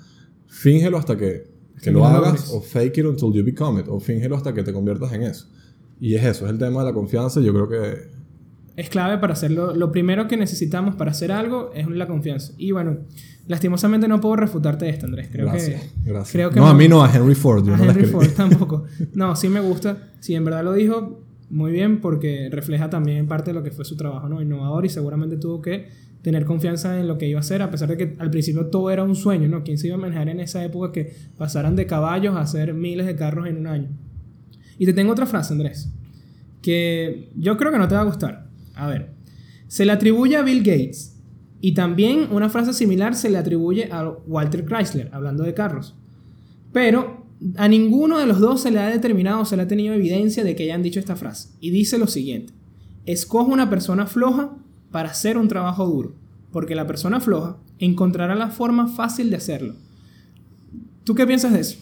fíngelo 0.46 0.96
hasta 0.96 1.16
que, 1.16 1.50
que 1.82 1.90
lo 1.90 2.04
hagas 2.04 2.50
o 2.52 2.60
fake 2.60 2.98
it 2.98 3.06
until 3.06 3.32
you 3.32 3.44
become 3.44 3.80
it. 3.80 3.86
O 3.88 4.00
fíngelo 4.00 4.36
hasta 4.36 4.54
que 4.54 4.62
te 4.62 4.72
conviertas 4.72 5.12
en 5.12 5.22
eso. 5.22 5.46
Y 6.00 6.14
es 6.14 6.24
eso, 6.24 6.46
es 6.46 6.52
el 6.52 6.58
tema 6.58 6.80
de 6.80 6.86
la 6.86 6.94
confianza. 6.94 7.40
Yo 7.40 7.52
creo 7.52 7.68
que 7.68 8.19
Es 8.80 8.88
clave 8.88 9.18
para 9.18 9.34
hacerlo. 9.34 9.74
Lo 9.74 9.92
primero 9.92 10.26
que 10.26 10.38
necesitamos 10.38 10.94
para 10.94 11.10
hacer 11.10 11.32
algo 11.32 11.70
es 11.74 11.86
la 11.86 12.06
confianza. 12.06 12.54
Y 12.56 12.72
bueno, 12.72 13.00
lastimosamente 13.46 14.08
no 14.08 14.22
puedo 14.22 14.36
refutarte 14.36 14.88
esto, 14.88 15.04
Andrés. 15.04 15.28
Creo 15.30 15.48
gracias, 15.48 15.82
que... 15.82 16.10
gracias. 16.10 16.32
creo 16.32 16.48
que 16.48 16.60
no, 16.60 16.66
a 16.66 16.72
mí 16.72 16.88
no, 16.88 17.04
a 17.04 17.14
Henry 17.14 17.34
Ford. 17.34 17.62
Yo 17.66 17.74
A 17.74 17.76
no 17.76 17.84
Henry. 17.84 18.06
Ford 18.06 18.28
tampoco. 18.36 18.84
No, 19.12 19.36
sí 19.36 19.50
me 19.50 19.60
gusta. 19.60 20.10
Si 20.20 20.34
en 20.34 20.46
verdad 20.46 20.64
lo 20.64 20.72
dijo, 20.72 21.26
muy 21.50 21.72
bien, 21.72 22.00
porque 22.00 22.48
refleja 22.50 22.88
también 22.88 23.28
parte 23.28 23.50
de 23.50 23.54
lo 23.54 23.62
que 23.62 23.70
fue 23.70 23.84
su 23.84 23.98
trabajo, 23.98 24.30
¿no? 24.30 24.40
Innovador 24.40 24.86
y 24.86 24.88
seguramente 24.88 25.36
tuvo 25.36 25.60
que 25.60 25.88
tener 26.22 26.46
confianza 26.46 26.98
en 26.98 27.06
lo 27.06 27.18
que 27.18 27.28
iba 27.28 27.38
a 27.38 27.40
hacer, 27.40 27.60
a 27.60 27.70
pesar 27.70 27.90
de 27.90 27.98
que 27.98 28.16
al 28.18 28.30
principio 28.30 28.68
todo 28.68 28.90
era 28.90 29.02
un 29.02 29.14
sueño, 29.14 29.46
¿no? 29.46 29.62
¿Quién 29.62 29.76
se 29.76 29.88
iba 29.88 29.96
a 29.96 30.00
manejar 30.00 30.30
en 30.30 30.40
esa 30.40 30.64
época 30.64 30.90
que 30.90 31.14
pasaran 31.36 31.76
de 31.76 31.84
caballos 31.84 32.34
a 32.34 32.40
hacer 32.40 32.72
miles 32.72 33.04
de 33.04 33.14
carros 33.14 33.46
en 33.46 33.58
un 33.58 33.66
año? 33.66 33.88
Y 34.78 34.86
te 34.86 34.94
tengo 34.94 35.12
otra 35.12 35.26
frase, 35.26 35.52
Andrés, 35.52 35.92
que 36.62 37.30
yo 37.36 37.58
creo 37.58 37.72
que 37.72 37.78
no 37.78 37.88
te 37.88 37.94
va 37.94 38.00
a 38.00 38.04
gustar. 38.04 38.49
A 38.80 38.86
ver, 38.86 39.10
se 39.68 39.84
le 39.84 39.92
atribuye 39.92 40.36
a 40.36 40.42
Bill 40.42 40.62
Gates 40.62 41.20
y 41.60 41.74
también 41.74 42.28
una 42.30 42.48
frase 42.48 42.72
similar 42.72 43.14
se 43.14 43.28
le 43.28 43.36
atribuye 43.36 43.90
a 43.92 44.08
Walter 44.26 44.64
Chrysler, 44.64 45.10
hablando 45.12 45.44
de 45.44 45.52
carros. 45.52 45.94
Pero 46.72 47.26
a 47.56 47.68
ninguno 47.68 48.18
de 48.18 48.26
los 48.26 48.40
dos 48.40 48.62
se 48.62 48.70
le 48.70 48.78
ha 48.78 48.88
determinado, 48.88 49.44
se 49.44 49.56
le 49.58 49.64
ha 49.64 49.68
tenido 49.68 49.92
evidencia 49.92 50.44
de 50.44 50.56
que 50.56 50.62
hayan 50.62 50.82
dicho 50.82 50.98
esta 50.98 51.14
frase. 51.14 51.50
Y 51.60 51.70
dice 51.70 51.98
lo 51.98 52.06
siguiente, 52.06 52.54
escoge 53.04 53.52
una 53.52 53.68
persona 53.68 54.06
floja 54.06 54.56
para 54.90 55.10
hacer 55.10 55.36
un 55.36 55.48
trabajo 55.48 55.84
duro, 55.84 56.14
porque 56.52 56.74
la 56.74 56.86
persona 56.86 57.20
floja 57.20 57.58
encontrará 57.78 58.34
la 58.34 58.48
forma 58.48 58.88
fácil 58.88 59.28
de 59.28 59.36
hacerlo. 59.36 59.74
¿Tú 61.04 61.14
qué 61.14 61.26
piensas 61.26 61.52
de 61.52 61.60
eso? 61.60 61.78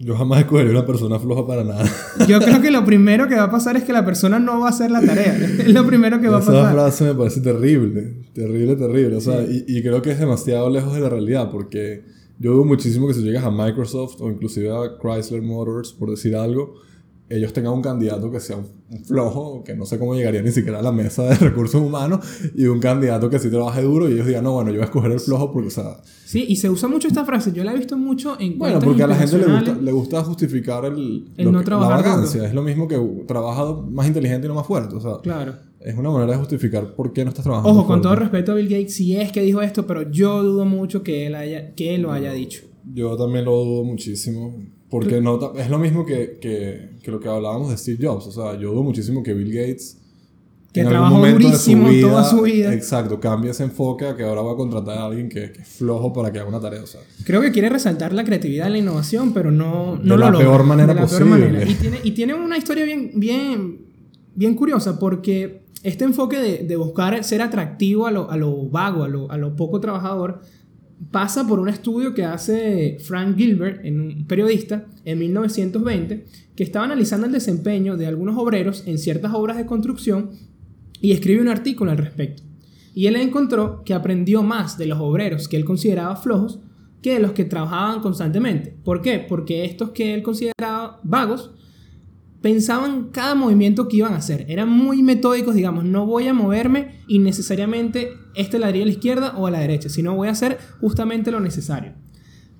Yo 0.00 0.16
jamás 0.16 0.40
escogería 0.40 0.72
una 0.72 0.84
persona 0.84 1.18
floja 1.18 1.46
para 1.46 1.62
nada. 1.64 1.84
Yo 2.28 2.40
creo 2.40 2.60
que 2.60 2.70
lo 2.70 2.84
primero 2.84 3.28
que 3.28 3.36
va 3.36 3.44
a 3.44 3.50
pasar 3.50 3.76
es 3.76 3.84
que 3.84 3.92
la 3.92 4.04
persona 4.04 4.38
no 4.38 4.60
va 4.60 4.66
a 4.66 4.70
hacer 4.70 4.90
la 4.90 5.00
tarea. 5.00 5.34
Es 5.60 5.72
lo 5.72 5.86
primero 5.86 6.20
que 6.20 6.28
va 6.28 6.38
a 6.38 6.40
Esa 6.40 6.52
pasar. 6.52 6.72
frase 6.74 7.04
me 7.04 7.14
parece 7.14 7.40
terrible. 7.40 8.14
Terrible, 8.34 8.74
terrible. 8.76 9.16
O 9.16 9.20
sea, 9.20 9.42
y, 9.42 9.64
y 9.68 9.82
creo 9.82 10.02
que 10.02 10.10
es 10.10 10.18
demasiado 10.18 10.68
lejos 10.68 10.94
de 10.94 11.00
la 11.00 11.08
realidad 11.08 11.50
porque 11.50 12.04
yo 12.40 12.52
dudo 12.52 12.64
muchísimo 12.64 13.06
que 13.06 13.14
si 13.14 13.22
llegas 13.22 13.44
a 13.44 13.50
Microsoft 13.50 14.20
o 14.20 14.30
inclusive 14.30 14.68
a 14.70 14.98
Chrysler 15.00 15.42
Motors, 15.42 15.92
por 15.92 16.10
decir 16.10 16.34
algo, 16.34 16.74
ellos 17.36 17.52
tengan 17.52 17.72
un 17.72 17.82
candidato 17.82 18.30
que 18.30 18.40
sea 18.40 18.56
un, 18.56 19.04
flojo, 19.04 19.64
que 19.64 19.74
no 19.74 19.84
sé 19.86 19.98
cómo 19.98 20.14
llegaría 20.14 20.40
ni 20.42 20.52
siquiera 20.52 20.78
a 20.78 20.82
la 20.82 20.92
mesa 20.92 21.24
de 21.24 21.34
recursos 21.50 21.80
humanos, 21.80 22.20
y 22.54 22.66
un 22.66 22.78
candidato 22.80 23.28
que 23.30 23.38
sí 23.38 23.50
trabaje 23.50 23.82
duro 23.82 24.08
y 24.08 24.12
ellos 24.12 24.26
digan, 24.26 24.44
no, 24.44 24.52
bueno, 24.52 24.70
yo 24.70 24.76
voy 24.76 24.82
a 24.82 24.84
escoger 24.86 25.10
el 25.12 25.20
flojo 25.20 25.52
porque, 25.52 25.68
o 25.68 25.70
sea, 25.70 25.96
Sí, 26.24 26.44
y 26.48 26.56
se 26.56 26.68
usa 26.68 26.88
mucho 26.88 27.06
esta 27.06 27.24
frase. 27.24 27.52
Yo 27.52 27.62
la 27.62 27.72
he 27.72 27.76
visto 27.76 27.96
mucho 27.96 28.36
en 28.40 28.58
Bueno, 28.58 28.80
porque 28.80 29.02
a 29.04 29.06
la 29.06 29.14
gente 29.14 29.38
le 29.38 29.46
gusta, 29.46 29.74
le 29.80 29.92
gusta 29.92 30.24
justificar 30.24 30.84
el, 30.84 31.30
El 31.36 31.52
no 31.52 31.60
que- 31.60 31.64
trabajar 31.64 31.90
la 31.92 31.96
duro. 32.02 32.10
vagancia. 32.10 32.44
Es 32.46 32.54
lo 32.54 32.62
mismo 32.62 32.88
que 32.88 32.98
trabaja 33.26 33.72
más 33.88 34.06
inteligente 34.08 34.46
y 34.46 34.48
no 34.48 34.54
más 34.54 34.66
fuerte. 34.66 34.96
O 34.96 35.00
sea, 35.00 35.18
Claro. 35.22 35.54
es 35.80 35.96
una 35.96 36.10
manera 36.10 36.32
de 36.32 36.38
justificar 36.38 36.94
por 36.96 37.12
qué 37.12 37.22
no 37.24 37.28
estás 37.30 37.44
trabajando. 37.44 37.70
Ojo, 37.70 37.80
con 37.80 37.86
fuerte. 37.86 38.02
todo 38.02 38.16
respeto 38.16 38.52
a 38.52 38.54
Bill 38.56 38.68
Gates, 38.68 38.94
si 38.94 39.16
es 39.16 39.30
que 39.30 39.42
dijo 39.42 39.62
esto, 39.62 39.86
pero 39.86 40.10
yo 40.10 40.42
dudo 40.42 40.64
mucho 40.64 41.02
que 41.04 41.26
él, 41.26 41.36
haya, 41.36 41.72
que 41.74 41.94
él 41.94 42.02
lo 42.02 42.10
haya 42.10 42.32
dicho. 42.32 42.62
Yo 42.92 43.16
también 43.16 43.44
lo 43.44 43.52
dudo 43.52 43.84
muchísimo. 43.84 44.56
Porque 45.00 45.20
no, 45.20 45.52
es 45.56 45.68
lo 45.70 45.78
mismo 45.78 46.06
que, 46.06 46.38
que, 46.40 46.90
que 47.02 47.10
lo 47.10 47.18
que 47.20 47.28
hablábamos 47.28 47.70
de 47.70 47.76
Steve 47.76 48.06
Jobs. 48.06 48.26
O 48.26 48.32
sea, 48.32 48.58
yo 48.58 48.70
dudo 48.72 48.82
muchísimo 48.82 49.22
que 49.22 49.34
Bill 49.34 49.52
Gates. 49.52 49.98
Que 50.72 50.80
en 50.80 50.86
algún 50.88 50.98
trabajó 51.00 51.14
momento 51.16 51.38
de 51.38 51.44
durísimo 51.44 51.88
toda 52.00 52.24
su 52.24 52.42
vida. 52.42 52.74
Exacto, 52.74 53.20
cambie 53.20 53.50
ese 53.52 53.62
enfoque 53.62 54.06
a 54.06 54.16
que 54.16 54.24
ahora 54.24 54.42
va 54.42 54.52
a 54.52 54.56
contratar 54.56 54.98
a 54.98 55.06
alguien 55.06 55.28
que, 55.28 55.52
que 55.52 55.62
es 55.62 55.68
flojo 55.68 56.12
para 56.12 56.32
que 56.32 56.40
haga 56.40 56.48
una 56.48 56.60
tarea. 56.60 56.82
O 56.82 56.86
sea, 56.86 57.00
Creo 57.24 57.40
que 57.40 57.52
quiere 57.52 57.68
resaltar 57.68 58.12
la 58.12 58.24
creatividad 58.24 58.68
y 58.68 58.72
la 58.72 58.78
innovación, 58.78 59.32
pero 59.32 59.50
no, 59.52 59.96
no 59.96 60.02
De 60.02 60.08
lo 60.08 60.16
la 60.16 60.30
logra. 60.30 60.46
peor 60.46 60.64
manera 60.64 60.94
De 60.94 61.00
la 61.00 61.06
peor 61.06 61.20
posible. 61.20 61.46
manera. 61.46 61.70
Y 61.70 61.74
tiene, 61.74 61.98
y 62.02 62.10
tiene 62.12 62.34
una 62.34 62.56
historia 62.58 62.84
bien, 62.84 63.12
bien, 63.14 63.78
bien 64.34 64.54
curiosa, 64.54 64.98
porque 64.98 65.62
este 65.84 66.04
enfoque 66.04 66.38
de, 66.38 66.58
de 66.64 66.76
buscar 66.76 67.22
ser 67.22 67.40
atractivo 67.42 68.06
a 68.08 68.10
lo, 68.10 68.28
a 68.30 68.36
lo 68.36 68.68
vago, 68.68 69.04
a 69.04 69.08
lo, 69.08 69.30
a 69.30 69.36
lo 69.38 69.54
poco 69.54 69.78
trabajador, 69.80 70.40
pasa 71.10 71.46
por 71.46 71.60
un 71.60 71.68
estudio 71.68 72.14
que 72.14 72.24
hace 72.24 72.98
Frank 73.00 73.36
Gilbert, 73.36 73.84
un 73.84 74.24
periodista, 74.26 74.86
en 75.04 75.18
1920, 75.18 76.24
que 76.56 76.62
estaba 76.62 76.84
analizando 76.84 77.26
el 77.26 77.32
desempeño 77.32 77.96
de 77.96 78.06
algunos 78.06 78.36
obreros 78.38 78.84
en 78.86 78.98
ciertas 78.98 79.32
obras 79.34 79.56
de 79.56 79.66
construcción 79.66 80.30
y 81.00 81.12
escribe 81.12 81.42
un 81.42 81.48
artículo 81.48 81.90
al 81.90 81.98
respecto. 81.98 82.42
Y 82.94 83.06
él 83.06 83.16
encontró 83.16 83.82
que 83.84 83.94
aprendió 83.94 84.42
más 84.42 84.78
de 84.78 84.86
los 84.86 85.00
obreros 85.00 85.48
que 85.48 85.56
él 85.56 85.64
consideraba 85.64 86.16
flojos 86.16 86.60
que 87.02 87.14
de 87.14 87.20
los 87.20 87.32
que 87.32 87.44
trabajaban 87.44 88.00
constantemente. 88.00 88.74
¿Por 88.82 89.02
qué? 89.02 89.18
Porque 89.18 89.64
estos 89.64 89.90
que 89.90 90.14
él 90.14 90.22
consideraba 90.22 91.00
vagos 91.02 91.50
pensaban 92.44 93.04
cada 93.04 93.34
movimiento 93.34 93.88
que 93.88 93.96
iban 93.96 94.12
a 94.12 94.18
hacer. 94.18 94.44
Eran 94.50 94.68
muy 94.68 95.02
metódicos, 95.02 95.54
digamos, 95.54 95.86
no 95.86 96.04
voy 96.04 96.28
a 96.28 96.34
moverme 96.34 96.96
innecesariamente 97.08 98.18
este 98.34 98.58
ladrillo 98.58 98.84
a 98.84 98.88
la 98.88 98.92
izquierda 98.92 99.34
o 99.38 99.46
a 99.46 99.50
la 99.50 99.60
derecha, 99.60 99.88
sino 99.88 100.14
voy 100.14 100.28
a 100.28 100.32
hacer 100.32 100.58
justamente 100.78 101.30
lo 101.30 101.40
necesario. 101.40 101.94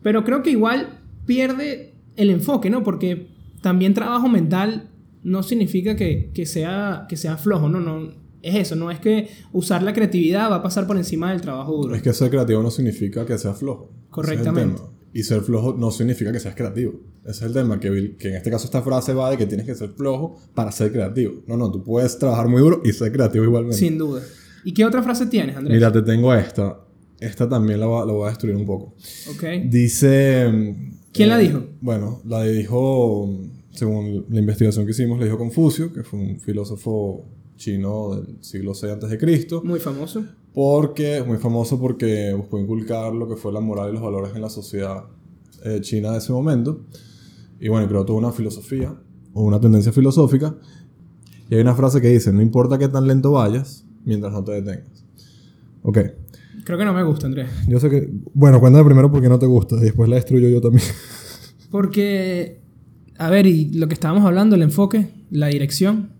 Pero 0.02 0.24
creo 0.24 0.42
que 0.42 0.48
igual 0.48 1.00
pierde 1.26 1.92
el 2.16 2.30
enfoque, 2.30 2.70
¿no? 2.70 2.82
Porque 2.82 3.28
también 3.60 3.92
trabajo 3.92 4.26
mental 4.26 4.88
no 5.22 5.42
significa 5.42 5.96
que, 5.96 6.30
que 6.32 6.46
sea, 6.46 7.04
que 7.06 7.18
sea 7.18 7.36
flojo, 7.36 7.68
no, 7.68 7.78
no. 7.78 8.08
Es 8.40 8.54
eso, 8.54 8.76
no 8.76 8.90
es 8.90 9.00
que 9.00 9.28
usar 9.52 9.82
la 9.82 9.92
creatividad 9.92 10.50
va 10.50 10.56
a 10.56 10.62
pasar 10.62 10.86
por 10.86 10.96
encima 10.96 11.30
del 11.30 11.42
trabajo 11.42 11.76
duro. 11.76 11.94
es 11.94 12.00
que 12.00 12.14
ser 12.14 12.30
creativo 12.30 12.62
no 12.62 12.70
significa 12.70 13.26
que 13.26 13.36
seas 13.36 13.58
flojo. 13.58 13.90
Correctamente. 14.08 14.80
Y 15.14 15.22
ser 15.22 15.40
flojo 15.42 15.72
no 15.78 15.90
significa 15.92 16.30
que 16.32 16.40
seas 16.40 16.54
creativo. 16.56 16.92
Ese 17.22 17.30
es 17.30 17.42
el 17.42 17.52
tema, 17.54 17.78
que, 17.80 18.16
que 18.18 18.28
en 18.28 18.34
este 18.34 18.50
caso 18.50 18.64
esta 18.66 18.82
frase 18.82 19.14
va 19.14 19.30
de 19.30 19.36
que 19.38 19.46
tienes 19.46 19.64
que 19.64 19.74
ser 19.74 19.90
flojo 19.90 20.36
para 20.54 20.70
ser 20.72 20.90
creativo. 20.92 21.34
No, 21.46 21.56
no, 21.56 21.70
tú 21.70 21.82
puedes 21.84 22.18
trabajar 22.18 22.48
muy 22.48 22.60
duro 22.60 22.82
y 22.84 22.92
ser 22.92 23.12
creativo 23.12 23.44
igualmente. 23.44 23.76
Sin 23.78 23.96
duda. 23.96 24.20
¿Y 24.64 24.74
qué 24.74 24.84
otra 24.84 25.02
frase 25.02 25.26
tienes, 25.26 25.56
Andrés? 25.56 25.76
Mira, 25.76 25.92
te 25.92 26.02
tengo 26.02 26.34
esta. 26.34 26.80
Esta 27.20 27.48
también 27.48 27.78
la, 27.80 27.86
va- 27.86 28.04
la 28.04 28.12
voy 28.12 28.26
a 28.26 28.30
destruir 28.30 28.56
un 28.56 28.66
poco. 28.66 28.96
Ok. 29.30 29.44
Dice... 29.66 30.74
¿Quién 31.12 31.28
la 31.28 31.40
eh, 31.40 31.44
dijo? 31.46 31.64
Bueno, 31.80 32.20
la 32.26 32.42
dijo, 32.42 33.30
según 33.70 34.26
la 34.30 34.40
investigación 34.40 34.84
que 34.84 34.90
hicimos, 34.90 35.18
la 35.20 35.26
dijo 35.26 35.38
Confucio, 35.38 35.92
que 35.92 36.02
fue 36.02 36.18
un 36.18 36.40
filósofo 36.40 37.24
chino 37.56 38.16
del 38.16 38.38
siglo 38.42 38.72
VI 38.72 38.88
antes 38.90 39.10
de 39.10 39.18
Cristo. 39.18 39.62
Muy 39.64 39.78
famoso. 39.78 40.24
Porque 40.54 41.18
es 41.18 41.26
muy 41.26 41.38
famoso 41.38 41.80
porque 41.80 42.32
buscó 42.32 42.58
inculcar 42.60 43.12
lo 43.12 43.28
que 43.28 43.34
fue 43.34 43.52
la 43.52 43.60
moral 43.60 43.90
y 43.90 43.92
los 43.94 44.02
valores 44.02 44.34
en 44.36 44.40
la 44.40 44.48
sociedad 44.48 45.04
eh, 45.64 45.80
china 45.80 46.12
de 46.12 46.18
ese 46.18 46.32
momento. 46.32 46.86
Y 47.58 47.68
bueno, 47.68 47.88
creó 47.88 48.04
toda 48.04 48.20
una 48.20 48.32
filosofía 48.32 48.94
o 49.32 49.42
una 49.42 49.60
tendencia 49.60 49.92
filosófica. 49.92 50.54
Y 51.50 51.56
hay 51.56 51.60
una 51.60 51.74
frase 51.74 52.00
que 52.00 52.08
dice, 52.08 52.32
no 52.32 52.40
importa 52.40 52.78
qué 52.78 52.88
tan 52.88 53.06
lento 53.08 53.32
vayas, 53.32 53.84
mientras 54.04 54.32
no 54.32 54.44
te 54.44 54.52
detengas. 54.52 55.04
Ok. 55.82 55.98
Creo 56.64 56.78
que 56.78 56.84
no 56.84 56.94
me 56.94 57.02
gusta, 57.02 57.26
Andrés. 57.26 57.50
Yo 57.68 57.80
sé 57.80 57.90
que... 57.90 58.08
Bueno, 58.32 58.60
cuéntame 58.60 58.84
primero 58.84 59.10
por 59.10 59.20
qué 59.20 59.28
no 59.28 59.38
te 59.38 59.46
gusta 59.46 59.76
y 59.76 59.80
después 59.80 60.08
la 60.08 60.16
destruyo 60.16 60.48
yo 60.48 60.60
también. 60.60 60.86
Porque, 61.70 62.60
a 63.18 63.28
ver, 63.28 63.46
y 63.46 63.70
lo 63.74 63.88
que 63.88 63.94
estábamos 63.94 64.24
hablando, 64.24 64.54
el 64.54 64.62
enfoque, 64.62 65.10
la 65.30 65.48
dirección. 65.48 66.13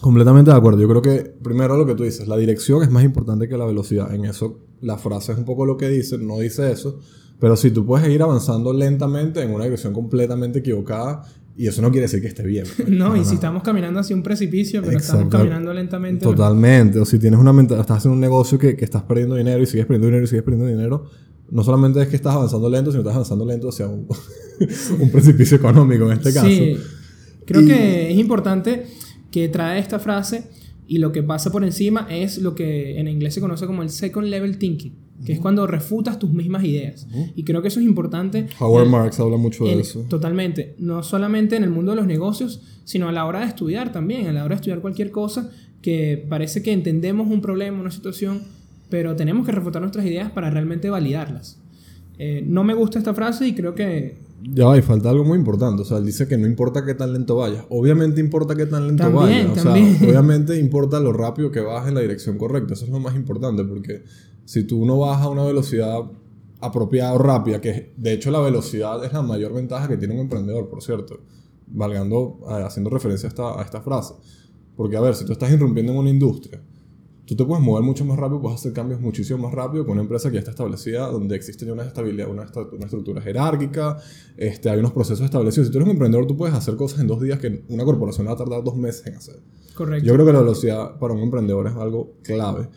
Completamente 0.00 0.50
de 0.50 0.56
acuerdo. 0.56 0.80
Yo 0.80 0.88
creo 0.88 1.02
que 1.02 1.32
primero 1.42 1.76
lo 1.76 1.86
que 1.86 1.94
tú 1.94 2.04
dices, 2.04 2.26
la 2.28 2.36
dirección 2.36 2.82
es 2.82 2.90
más 2.90 3.04
importante 3.04 3.48
que 3.48 3.56
la 3.56 3.64
velocidad. 3.66 4.14
En 4.14 4.24
eso 4.24 4.60
la 4.80 4.96
frase 4.98 5.32
es 5.32 5.38
un 5.38 5.44
poco 5.44 5.66
lo 5.66 5.76
que 5.76 5.88
dice, 5.88 6.18
no 6.18 6.38
dice 6.38 6.70
eso. 6.70 6.98
Pero 7.40 7.56
si 7.56 7.70
tú 7.70 7.84
puedes 7.86 8.08
ir 8.08 8.22
avanzando 8.22 8.72
lentamente 8.72 9.42
en 9.42 9.52
una 9.52 9.64
dirección 9.64 9.92
completamente 9.92 10.58
equivocada, 10.60 11.22
y 11.56 11.66
eso 11.66 11.82
no 11.82 11.90
quiere 11.90 12.02
decir 12.06 12.20
que 12.20 12.28
esté 12.28 12.44
bien. 12.44 12.64
pues. 12.76 12.88
no, 12.90 13.16
y 13.16 13.24
si 13.24 13.34
estamos 13.34 13.62
caminando 13.64 13.98
hacia 14.00 14.14
un 14.14 14.22
precipicio, 14.22 14.80
pero 14.82 14.96
estamos 14.98 15.28
caminando 15.28 15.72
lentamente. 15.74 16.24
Totalmente. 16.24 17.00
O 17.00 17.04
si 17.04 17.18
tienes 17.18 17.38
una 17.40 17.52
menta- 17.52 17.80
estás 17.80 17.98
haciendo 17.98 18.14
un 18.14 18.20
negocio 18.20 18.58
que, 18.58 18.76
que 18.76 18.84
estás 18.84 19.02
perdiendo 19.02 19.34
dinero 19.34 19.60
y 19.62 19.66
sigues 19.66 19.86
perdiendo 19.86 20.06
dinero 20.06 20.24
y 20.24 20.28
sigues 20.28 20.44
perdiendo 20.44 20.68
dinero, 20.68 21.04
no 21.50 21.64
solamente 21.64 22.00
es 22.02 22.08
que 22.08 22.16
estás 22.16 22.34
avanzando 22.34 22.68
lento, 22.70 22.90
sino 22.92 23.02
que 23.02 23.08
estás 23.08 23.16
avanzando 23.16 23.44
lento 23.46 23.68
hacia 23.70 23.88
un, 23.88 24.06
un 25.00 25.10
precipicio 25.10 25.56
económico 25.56 26.06
en 26.06 26.18
este 26.18 26.32
caso. 26.32 26.46
Sí, 26.46 26.76
creo 27.44 27.62
Y- 27.62 27.66
que 27.66 28.12
es 28.12 28.18
importante 28.18 28.86
que 29.30 29.48
trae 29.48 29.78
esta 29.78 29.98
frase 29.98 30.44
y 30.86 30.98
lo 30.98 31.12
que 31.12 31.22
pasa 31.22 31.50
por 31.52 31.64
encima 31.64 32.06
es 32.10 32.38
lo 32.38 32.54
que 32.54 32.98
en 32.98 33.08
inglés 33.08 33.34
se 33.34 33.40
conoce 33.40 33.66
como 33.66 33.82
el 33.82 33.90
second 33.90 34.28
level 34.28 34.56
thinking, 34.58 34.94
que 35.24 35.32
es 35.34 35.38
cuando 35.40 35.66
refutas 35.66 36.18
tus 36.18 36.30
mismas 36.32 36.64
ideas. 36.64 37.06
Y 37.36 37.44
creo 37.44 37.60
que 37.60 37.68
eso 37.68 37.80
es 37.80 37.86
importante. 37.86 38.46
Howard 38.58 38.86
en- 38.86 38.90
Marks 38.90 39.20
habla 39.20 39.36
mucho 39.36 39.64
de 39.64 39.80
eso. 39.80 40.06
Totalmente. 40.08 40.74
No 40.78 41.02
solamente 41.02 41.56
en 41.56 41.64
el 41.64 41.70
mundo 41.70 41.92
de 41.92 41.96
los 41.96 42.06
negocios, 42.06 42.62
sino 42.84 43.08
a 43.08 43.12
la 43.12 43.26
hora 43.26 43.40
de 43.40 43.46
estudiar 43.46 43.92
también, 43.92 44.28
a 44.28 44.32
la 44.32 44.44
hora 44.44 44.54
de 44.54 44.60
estudiar 44.60 44.80
cualquier 44.80 45.10
cosa 45.10 45.50
que 45.82 46.24
parece 46.28 46.62
que 46.62 46.72
entendemos 46.72 47.28
un 47.30 47.40
problema, 47.42 47.78
una 47.80 47.90
situación, 47.90 48.42
pero 48.88 49.14
tenemos 49.14 49.44
que 49.44 49.52
refutar 49.52 49.82
nuestras 49.82 50.06
ideas 50.06 50.30
para 50.30 50.48
realmente 50.50 50.88
validarlas. 50.88 51.60
Eh, 52.18 52.42
no 52.46 52.64
me 52.64 52.74
gusta 52.74 52.98
esta 52.98 53.14
frase 53.14 53.46
y 53.46 53.54
creo 53.54 53.74
que 53.74 54.18
Ya 54.52 54.66
va, 54.66 54.76
y 54.76 54.82
falta 54.82 55.10
algo 55.10 55.24
muy 55.24 55.38
importante. 55.38 55.82
O 55.82 55.84
sea, 55.84 55.98
él 55.98 56.06
dice 56.06 56.26
que 56.26 56.36
no 56.36 56.46
importa 56.46 56.84
qué 56.84 56.94
tan 56.94 57.12
lento 57.12 57.36
vayas. 57.36 57.64
Obviamente 57.68 58.20
importa 58.20 58.54
qué 58.56 58.66
tan 58.66 58.86
lento 58.86 59.04
También, 59.04 59.48
vayas. 59.48 59.58
O 59.58 59.64
también. 59.64 59.98
sea, 59.98 60.08
obviamente 60.10 60.58
importa 60.58 61.00
lo 61.00 61.12
rápido 61.12 61.50
que 61.50 61.60
vas 61.60 61.86
en 61.88 61.94
la 61.94 62.00
dirección 62.00 62.36
correcta. 62.38 62.74
Eso 62.74 62.84
es 62.86 62.90
lo 62.90 63.00
más 63.00 63.14
importante 63.14 63.64
porque 63.64 64.02
si 64.44 64.64
tú 64.64 64.84
no 64.84 64.98
vas 64.98 65.20
a 65.22 65.28
una 65.28 65.44
velocidad 65.44 66.00
apropiada 66.60 67.12
o 67.12 67.18
rápida, 67.18 67.60
que 67.60 67.92
de 67.96 68.12
hecho 68.12 68.30
la 68.30 68.40
velocidad 68.40 69.04
es 69.04 69.12
la 69.12 69.22
mayor 69.22 69.54
ventaja 69.54 69.86
que 69.86 69.96
tiene 69.96 70.14
un 70.14 70.20
emprendedor, 70.20 70.68
por 70.68 70.82
cierto, 70.82 71.20
valgando, 71.68 72.40
eh, 72.50 72.64
haciendo 72.64 72.90
referencia 72.90 73.28
a 73.28 73.30
esta, 73.30 73.60
a 73.60 73.62
esta 73.62 73.80
frase. 73.80 74.14
Porque 74.76 74.96
a 74.96 75.00
ver, 75.00 75.14
si 75.14 75.24
tú 75.24 75.32
estás 75.32 75.52
irrumpiendo 75.52 75.92
en 75.92 75.98
una 75.98 76.10
industria, 76.10 76.60
tú 77.28 77.36
te 77.36 77.44
puedes 77.44 77.62
mover 77.62 77.84
mucho 77.84 78.06
más 78.06 78.18
rápido, 78.18 78.40
puedes 78.40 78.58
hacer 78.58 78.72
cambios 78.72 79.02
muchísimo 79.02 79.38
más 79.38 79.52
rápido 79.52 79.84
con 79.84 79.92
una 79.92 80.00
empresa 80.00 80.30
que 80.30 80.34
ya 80.34 80.38
está 80.38 80.52
establecida, 80.52 81.08
donde 81.08 81.36
existe 81.36 81.66
ya 81.66 81.74
una 81.74 81.84
estabilidad, 81.84 82.30
una, 82.30 82.50
una 82.72 82.84
estructura 82.86 83.20
jerárquica, 83.20 83.98
este, 84.38 84.70
hay 84.70 84.78
unos 84.78 84.92
procesos 84.92 85.26
establecidos. 85.26 85.66
Si 85.66 85.72
tú 85.72 85.78
eres 85.78 85.86
un 85.86 85.92
emprendedor, 85.92 86.26
tú 86.26 86.38
puedes 86.38 86.54
hacer 86.54 86.76
cosas 86.76 87.00
en 87.00 87.06
dos 87.06 87.20
días 87.20 87.38
que 87.38 87.64
una 87.68 87.84
corporación 87.84 88.26
va 88.26 88.32
a 88.32 88.36
tardar 88.36 88.64
dos 88.64 88.76
meses 88.76 89.06
en 89.06 89.16
hacer. 89.16 89.36
correcto. 89.74 90.06
Yo 90.06 90.14
creo 90.14 90.24
que 90.24 90.32
la 90.32 90.40
velocidad 90.40 90.98
para 90.98 91.12
un 91.12 91.20
emprendedor 91.20 91.66
es 91.66 91.74
algo 91.74 92.14
clave. 92.22 92.68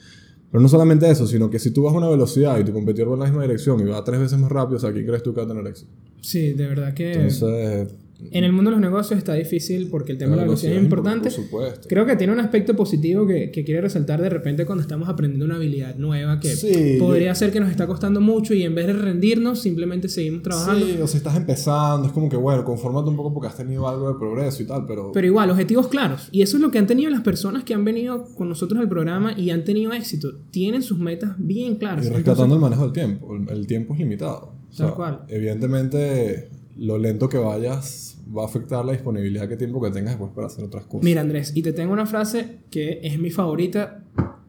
Pero 0.51 0.62
no 0.62 0.67
solamente 0.67 1.10
eso, 1.10 1.25
sino 1.27 1.50
que 1.50 1.58
si 1.58 1.72
tú 1.72 1.84
vas 1.84 1.93
a 1.93 1.98
una 1.98 2.10
velocidad 2.10 2.60
y 2.60 2.65
tu 2.65 2.74
competidor 2.74 3.10
va 3.10 3.13
en 3.13 3.20
la 3.22 3.25
misma 3.27 3.43
dirección 3.43 3.79
y 3.79 3.84
va 3.86 4.03
tres 4.03 4.20
veces 4.20 4.38
más 4.38 4.51
rápido, 4.51 4.75
o 4.77 4.79
sea, 4.81 4.91
¿quién 4.91 5.05
crees 5.05 5.24
tú 5.24 5.34
que 5.34 5.39
va 5.39 5.46
a 5.46 5.48
tener 5.48 5.65
éxito? 5.65 5.89
Sí, 6.20 6.51
de 6.51 6.67
verdad 6.67 6.93
que 6.93 7.13
Entonces, 7.13 7.88
en 8.32 8.44
el 8.44 8.51
mundo 8.51 8.70
de 8.70 8.75
los 8.75 8.82
negocios 8.82 9.18
está 9.18 9.34
difícil 9.34 9.88
porque 9.90 10.12
el 10.12 10.18
tema 10.18 10.31
de 10.31 10.38
la 10.38 10.44
velocidad 10.44 10.74
es 10.74 10.84
importante. 10.84 11.29
Por 11.29 11.44
supuesto. 11.44 11.88
Creo 11.90 12.05
que 12.05 12.16
tiene 12.16 12.34
un 12.34 12.40
aspecto 12.40 12.75
positivo 12.75 13.25
que, 13.25 13.51
que 13.51 13.64
quiere 13.64 13.81
resaltar 13.81 14.22
de 14.22 14.29
repente 14.29 14.66
cuando 14.66 14.81
estamos 14.81 15.10
aprendiendo 15.10 15.46
una 15.46 15.55
habilidad 15.55 15.96
nueva 15.96 16.40
que 16.40 16.50
Sí, 16.50 16.98
podría 17.00 17.34
ser 17.36 17.51
que 17.51 17.60
nos 17.60 17.70
está 17.70 17.88
costando 17.88 18.22
mucho 18.22 18.53
y 18.53 18.64
en 18.64 18.75
vez 18.75 18.88
de 18.88 18.94
rendirnos 18.94 19.60
simplemente 19.62 20.10
seguimos 20.10 20.44
trabajando. 20.44 20.86
Sí, 20.86 21.00
o 21.01 21.07
sea, 21.07 21.18
estás 21.18 21.36
empezando, 21.36 22.07
es 22.07 22.14
como 22.14 22.29
que, 22.29 22.38
bueno, 22.38 22.64
confórmate 22.64 23.10
un 23.10 23.16
poco 23.16 23.34
porque 23.34 23.48
has 23.48 23.57
tenido 23.57 23.88
algo 23.88 24.10
de 24.10 24.20
progreso 24.20 24.64
y 24.64 24.66
tal, 24.66 24.86
pero... 24.86 25.12
Pero 25.12 25.27
igual, 25.27 25.50
objetivos 25.50 25.88
claros. 25.88 26.29
Y 26.31 26.42
eso 26.42 26.57
es 26.57 26.62
lo 26.62 26.72
que 26.72 26.79
han 26.79 26.88
tenido 26.88 27.10
las 27.10 27.22
personas 27.22 27.64
que 27.64 27.74
han 27.74 27.84
venido 27.84 28.25
con 28.36 28.50
nosotros 28.50 28.79
al 28.79 28.90
programa 28.90 29.34
y 29.38 29.50
han 29.50 29.64
tenido 29.64 29.94
éxito. 29.94 30.29
Tienen 30.51 30.84
sus 30.84 31.00
metas 31.00 31.36
bien 31.38 31.75
claras. 31.75 32.05
Y 32.05 32.07
Entonces, 32.07 32.25
rescatando 32.25 32.55
el 32.55 32.62
manejo 32.62 32.84
del 32.84 32.94
tiempo. 32.94 33.36
El, 33.36 33.50
el 33.50 33.68
tiempo 33.68 33.94
es 33.94 34.00
limitado. 34.00 34.53
O 34.70 34.74
sea, 34.74 34.88
Tal 34.88 34.96
cual. 34.96 35.22
Evidentemente, 35.27 36.50
lo 36.81 36.98
lento 36.98 37.29
que 37.29 37.37
vayas 37.37 38.17
va 38.35 38.41
a 38.41 38.46
afectar 38.48 38.83
la 38.83 38.94
disponibilidad 38.94 39.48
de 39.48 39.55
tiempo 39.55 39.79
que 39.79 39.91
tengas 39.91 40.13
después 40.13 40.31
para 40.33 40.48
hacer 40.48 40.65
otras 40.65 40.85
cosas. 40.85 41.03
Mira, 41.03 41.22
Andrés, 41.22 41.51
y 41.55 41.61
te 41.61 41.74
tengo 41.74 41.94
una 41.94 42.07
frase 42.07 42.61
que 42.72 43.01
es 43.03 43.20
mi 43.20 43.29
favorita. 43.29 44.03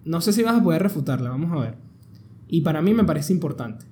No 0.07 0.23
sé 0.23 0.33
si 0.33 0.43
vas 0.43 0.59
a 0.59 0.65
poder 0.65 0.83
refutarla, 0.83 1.29
vamos 1.29 1.53
a 1.53 1.61
ver. 1.61 1.75
Y 2.49 2.63
para 2.63 2.81
mí 2.81 2.95
me 2.95 3.05
parece 3.05 3.35
importante. 3.35 3.85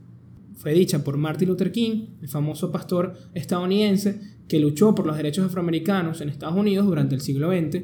Fue 0.57 0.72
dicha 0.72 1.05
por 1.05 1.18
Martin 1.18 1.50
Luther 1.50 1.70
King, 1.70 2.07
el 2.22 2.29
famoso 2.29 2.72
pastor 2.72 3.12
estadounidense 3.35 4.18
que 4.48 4.59
luchó 4.59 4.94
por 4.94 5.07
los 5.07 5.18
derechos 5.18 5.44
afroamericanos 5.44 6.22
en 6.22 6.31
Estados 6.31 6.57
Unidos 6.57 6.87
durante 6.87 7.14
el 7.14 7.20
siglo 7.20 7.50
XX. 7.50 7.83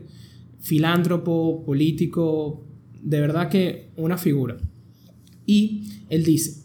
Filántropo, 0.59 1.65
político, 1.67 2.65
de 3.03 3.21
verdad 3.21 3.51
que 3.51 3.91
una 3.99 4.17
figura. 4.17 4.57
Y 5.45 6.07
él 6.09 6.25
dice, 6.25 6.65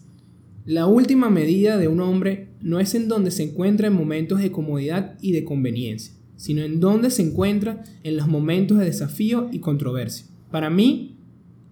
la 0.64 0.86
última 0.86 1.28
medida 1.28 1.76
de 1.76 1.88
un 1.88 2.00
hombre 2.00 2.51
no 2.62 2.80
es 2.80 2.94
en 2.94 3.08
donde 3.08 3.30
se 3.30 3.42
encuentra 3.44 3.88
en 3.88 3.94
momentos 3.94 4.40
de 4.40 4.50
comodidad 4.52 5.18
y 5.20 5.32
de 5.32 5.44
conveniencia, 5.44 6.14
sino 6.36 6.62
en 6.62 6.80
donde 6.80 7.10
se 7.10 7.22
encuentra 7.22 7.82
en 8.02 8.16
los 8.16 8.28
momentos 8.28 8.78
de 8.78 8.84
desafío 8.86 9.48
y 9.52 9.58
controversia. 9.60 10.26
Para 10.50 10.70
mí 10.70 11.16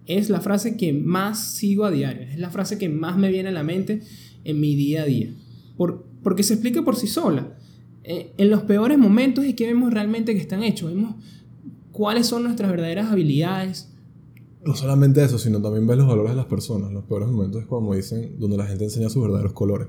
es 0.05 0.29
la 0.29 0.41
frase 0.41 0.77
que 0.77 0.93
más 0.93 1.39
sigo 1.55 1.85
a 1.85 1.91
diario, 1.91 2.23
es 2.23 2.39
la 2.39 2.49
frase 2.49 2.77
que 2.77 2.89
más 2.89 3.17
me 3.17 3.29
viene 3.29 3.49
a 3.49 3.53
la 3.53 3.63
mente 3.63 4.01
en 4.43 4.59
mi 4.59 4.75
día 4.75 5.03
a 5.03 5.05
día, 5.05 5.33
Por- 5.77 6.05
porque 6.23 6.43
se 6.43 6.53
explica 6.53 6.81
por 6.83 6.95
sí 6.95 7.07
sola. 7.07 7.57
Eh, 8.03 8.31
en 8.37 8.49
los 8.49 8.63
peores 8.63 8.97
momentos 8.97 9.45
es 9.45 9.53
que 9.55 9.67
vemos 9.67 9.93
realmente 9.93 10.33
que 10.33 10.41
están 10.41 10.63
hechos, 10.63 10.91
vemos 10.93 11.15
cuáles 11.91 12.25
son 12.27 12.43
nuestras 12.43 12.71
verdaderas 12.71 13.11
habilidades, 13.11 13.87
No 14.65 14.75
solamente 14.75 15.23
eso, 15.23 15.39
sino 15.39 15.59
también 15.59 15.87
ves 15.87 15.97
los 15.97 16.05
valores 16.07 16.31
de 16.33 16.35
las 16.37 16.45
personas. 16.45 16.91
Los 16.91 17.05
peores 17.05 17.27
momentos 17.29 17.61
es 17.63 17.67
como 17.67 17.95
dicen, 17.95 18.35
donde 18.37 18.57
la 18.57 18.67
gente 18.67 18.83
enseña 18.83 19.09
sus 19.09 19.23
verdaderos 19.23 19.53
colores. 19.53 19.87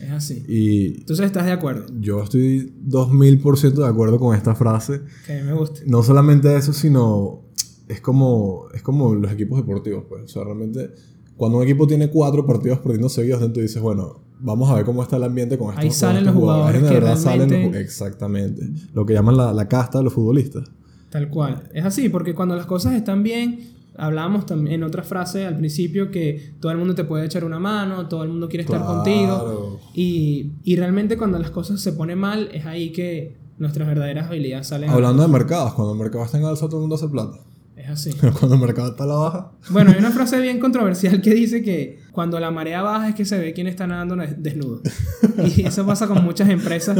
Es 0.00 0.10
así. 0.10 0.44
Y 0.48 1.00
Entonces 1.00 1.26
estás 1.26 1.46
de 1.46 1.52
acuerdo, 1.52 1.86
yo 1.98 2.22
estoy 2.22 2.72
2000% 2.86 3.72
de 3.74 3.86
acuerdo 3.86 4.18
con 4.18 4.36
esta 4.36 4.54
frase. 4.54 5.02
que 5.26 5.38
a 5.38 5.42
mí 5.42 5.42
me 5.42 5.54
gusta. 5.54 5.80
No 5.86 6.02
solamente 6.02 6.54
eso, 6.56 6.72
sino 6.72 7.42
es 7.88 8.00
como, 8.00 8.66
es 8.72 8.82
como 8.82 9.14
los 9.14 9.32
equipos 9.32 9.58
deportivos, 9.58 10.04
pues. 10.08 10.24
O 10.24 10.28
sea, 10.28 10.44
realmente, 10.44 10.90
cuando 11.36 11.58
un 11.58 11.64
equipo 11.64 11.86
tiene 11.86 12.08
cuatro 12.08 12.46
partidos 12.46 12.78
perdiendo 12.78 13.08
seguidos, 13.08 13.40
entonces 13.40 13.64
dices, 13.64 13.82
bueno, 13.82 14.20
vamos 14.38 14.70
a 14.70 14.74
ver 14.74 14.84
cómo 14.84 15.02
está 15.02 15.16
el 15.16 15.24
ambiente 15.24 15.58
con 15.58 15.70
estos 15.70 15.84
Ahí 15.84 15.90
salen 15.90 16.18
estos 16.18 16.34
los 16.34 16.42
jugadores 16.42 16.82
que 16.82 16.94
verdad 16.94 17.16
salen 17.16 17.66
los 17.66 17.76
Exactamente. 17.76 18.68
Lo 18.94 19.04
que 19.04 19.14
llaman 19.14 19.36
la, 19.36 19.52
la 19.52 19.68
casta 19.68 19.98
de 19.98 20.04
los 20.04 20.12
futbolistas. 20.12 20.70
Tal 21.10 21.28
cual. 21.28 21.68
Es 21.74 21.84
así, 21.84 22.08
porque 22.08 22.34
cuando 22.34 22.54
las 22.56 22.66
cosas 22.66 22.94
están 22.94 23.22
bien, 23.22 23.58
hablábamos 24.00 24.46
también 24.46 24.74
en 24.76 24.82
otra 24.82 25.02
frase 25.02 25.46
al 25.46 25.56
principio 25.58 26.10
que 26.10 26.54
todo 26.60 26.72
el 26.72 26.78
mundo 26.78 26.94
te 26.94 27.04
puede 27.04 27.26
echar 27.26 27.44
una 27.44 27.58
mano, 27.58 28.08
todo 28.08 28.22
el 28.24 28.28
mundo 28.30 28.48
quiere 28.48 28.64
estar 28.64 28.78
Claro. 28.80 28.94
contigo. 28.96 29.80
Y, 29.94 30.52
y 30.64 30.76
realmente 30.76 31.16
cuando 31.16 31.38
las 31.38 31.50
cosas 31.50 31.80
se 31.80 31.92
ponen 31.92 32.18
mal, 32.18 32.48
es 32.52 32.66
ahí 32.66 32.90
que 32.92 33.36
nuestras 33.58 33.86
verdaderas 33.86 34.28
habilidades 34.28 34.66
salen. 34.68 34.90
Hablando 34.90 35.22
de 35.22 35.28
mercados, 35.28 35.74
cuando 35.74 35.92
el 35.92 35.98
mercado 35.98 36.24
está 36.24 36.38
en 36.38 36.44
alza, 36.44 36.66
todo 36.66 36.76
el 36.78 36.80
mundo 36.82 36.96
hace 36.96 37.08
plata. 37.08 37.38
Es 37.76 37.88
así. 37.88 38.10
Pero 38.20 38.32
cuando 38.38 38.54
el 38.56 38.60
mercado 38.60 38.90
está 38.90 39.04
a 39.04 39.06
la 39.06 39.14
baja, 39.14 39.52
Bueno, 39.70 39.90
hay 39.92 39.98
una 39.98 40.10
frase 40.10 40.40
bien 40.40 40.60
controversial 40.60 41.20
que 41.22 41.32
dice 41.34 41.62
que 41.62 41.98
cuando 42.12 42.38
la 42.40 42.50
marea 42.50 42.82
baja 42.82 43.08
es 43.10 43.14
que 43.14 43.24
se 43.24 43.38
ve 43.38 43.52
quién 43.52 43.66
está 43.66 43.86
nadando 43.86 44.16
des- 44.16 44.42
desnudo. 44.42 44.80
Y 45.56 45.62
eso 45.66 45.86
pasa 45.86 46.06
con 46.06 46.22
muchas 46.24 46.48
empresas, 46.50 46.98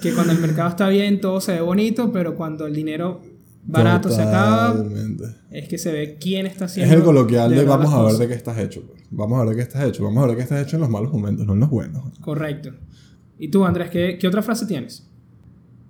que 0.00 0.12
cuando 0.12 0.32
el 0.32 0.38
mercado 0.40 0.68
está 0.70 0.88
bien 0.88 1.20
todo 1.20 1.40
se 1.40 1.52
ve 1.52 1.60
bonito, 1.60 2.10
pero 2.12 2.34
cuando 2.36 2.66
el 2.66 2.74
dinero 2.74 3.20
barato 3.66 4.10
se 4.10 4.22
acaba, 4.22 4.84
es 5.50 5.68
que 5.68 5.78
se 5.78 5.90
ve 5.92 6.18
quién 6.20 6.46
está 6.46 6.66
Es 6.66 6.72
haciendo. 6.72 6.94
el 6.96 7.02
coloquial 7.02 7.50
de, 7.54 7.64
vamos 7.64 7.92
a 7.92 7.96
ver 7.98 8.04
cosas". 8.04 8.18
de 8.20 8.28
qué 8.28 8.34
estás 8.34 8.58
hecho. 8.58 8.82
pues. 8.86 9.02
Vamos 9.10 9.38
a 9.40 9.44
ver 9.44 9.50
de 9.50 9.56
qué 9.56 9.62
estás 9.62 9.84
hecho. 9.84 10.04
Vamos 10.04 10.18
a 10.22 10.26
ver 10.26 10.30
de 10.30 10.36
qué 10.36 10.42
estás 10.42 10.66
hecho 10.66 10.76
en 10.76 10.82
los 10.82 10.90
malos 10.90 11.12
momentos, 11.12 11.46
no 11.46 11.54
en 11.54 11.60
los 11.60 11.70
buenos. 11.70 12.18
Correcto. 12.20 12.70
¿Y 13.38 13.48
tú, 13.48 13.64
Andrés, 13.64 13.90
qué, 13.90 14.18
qué 14.20 14.28
otra 14.28 14.42
frase 14.42 14.66
tienes? 14.66 15.08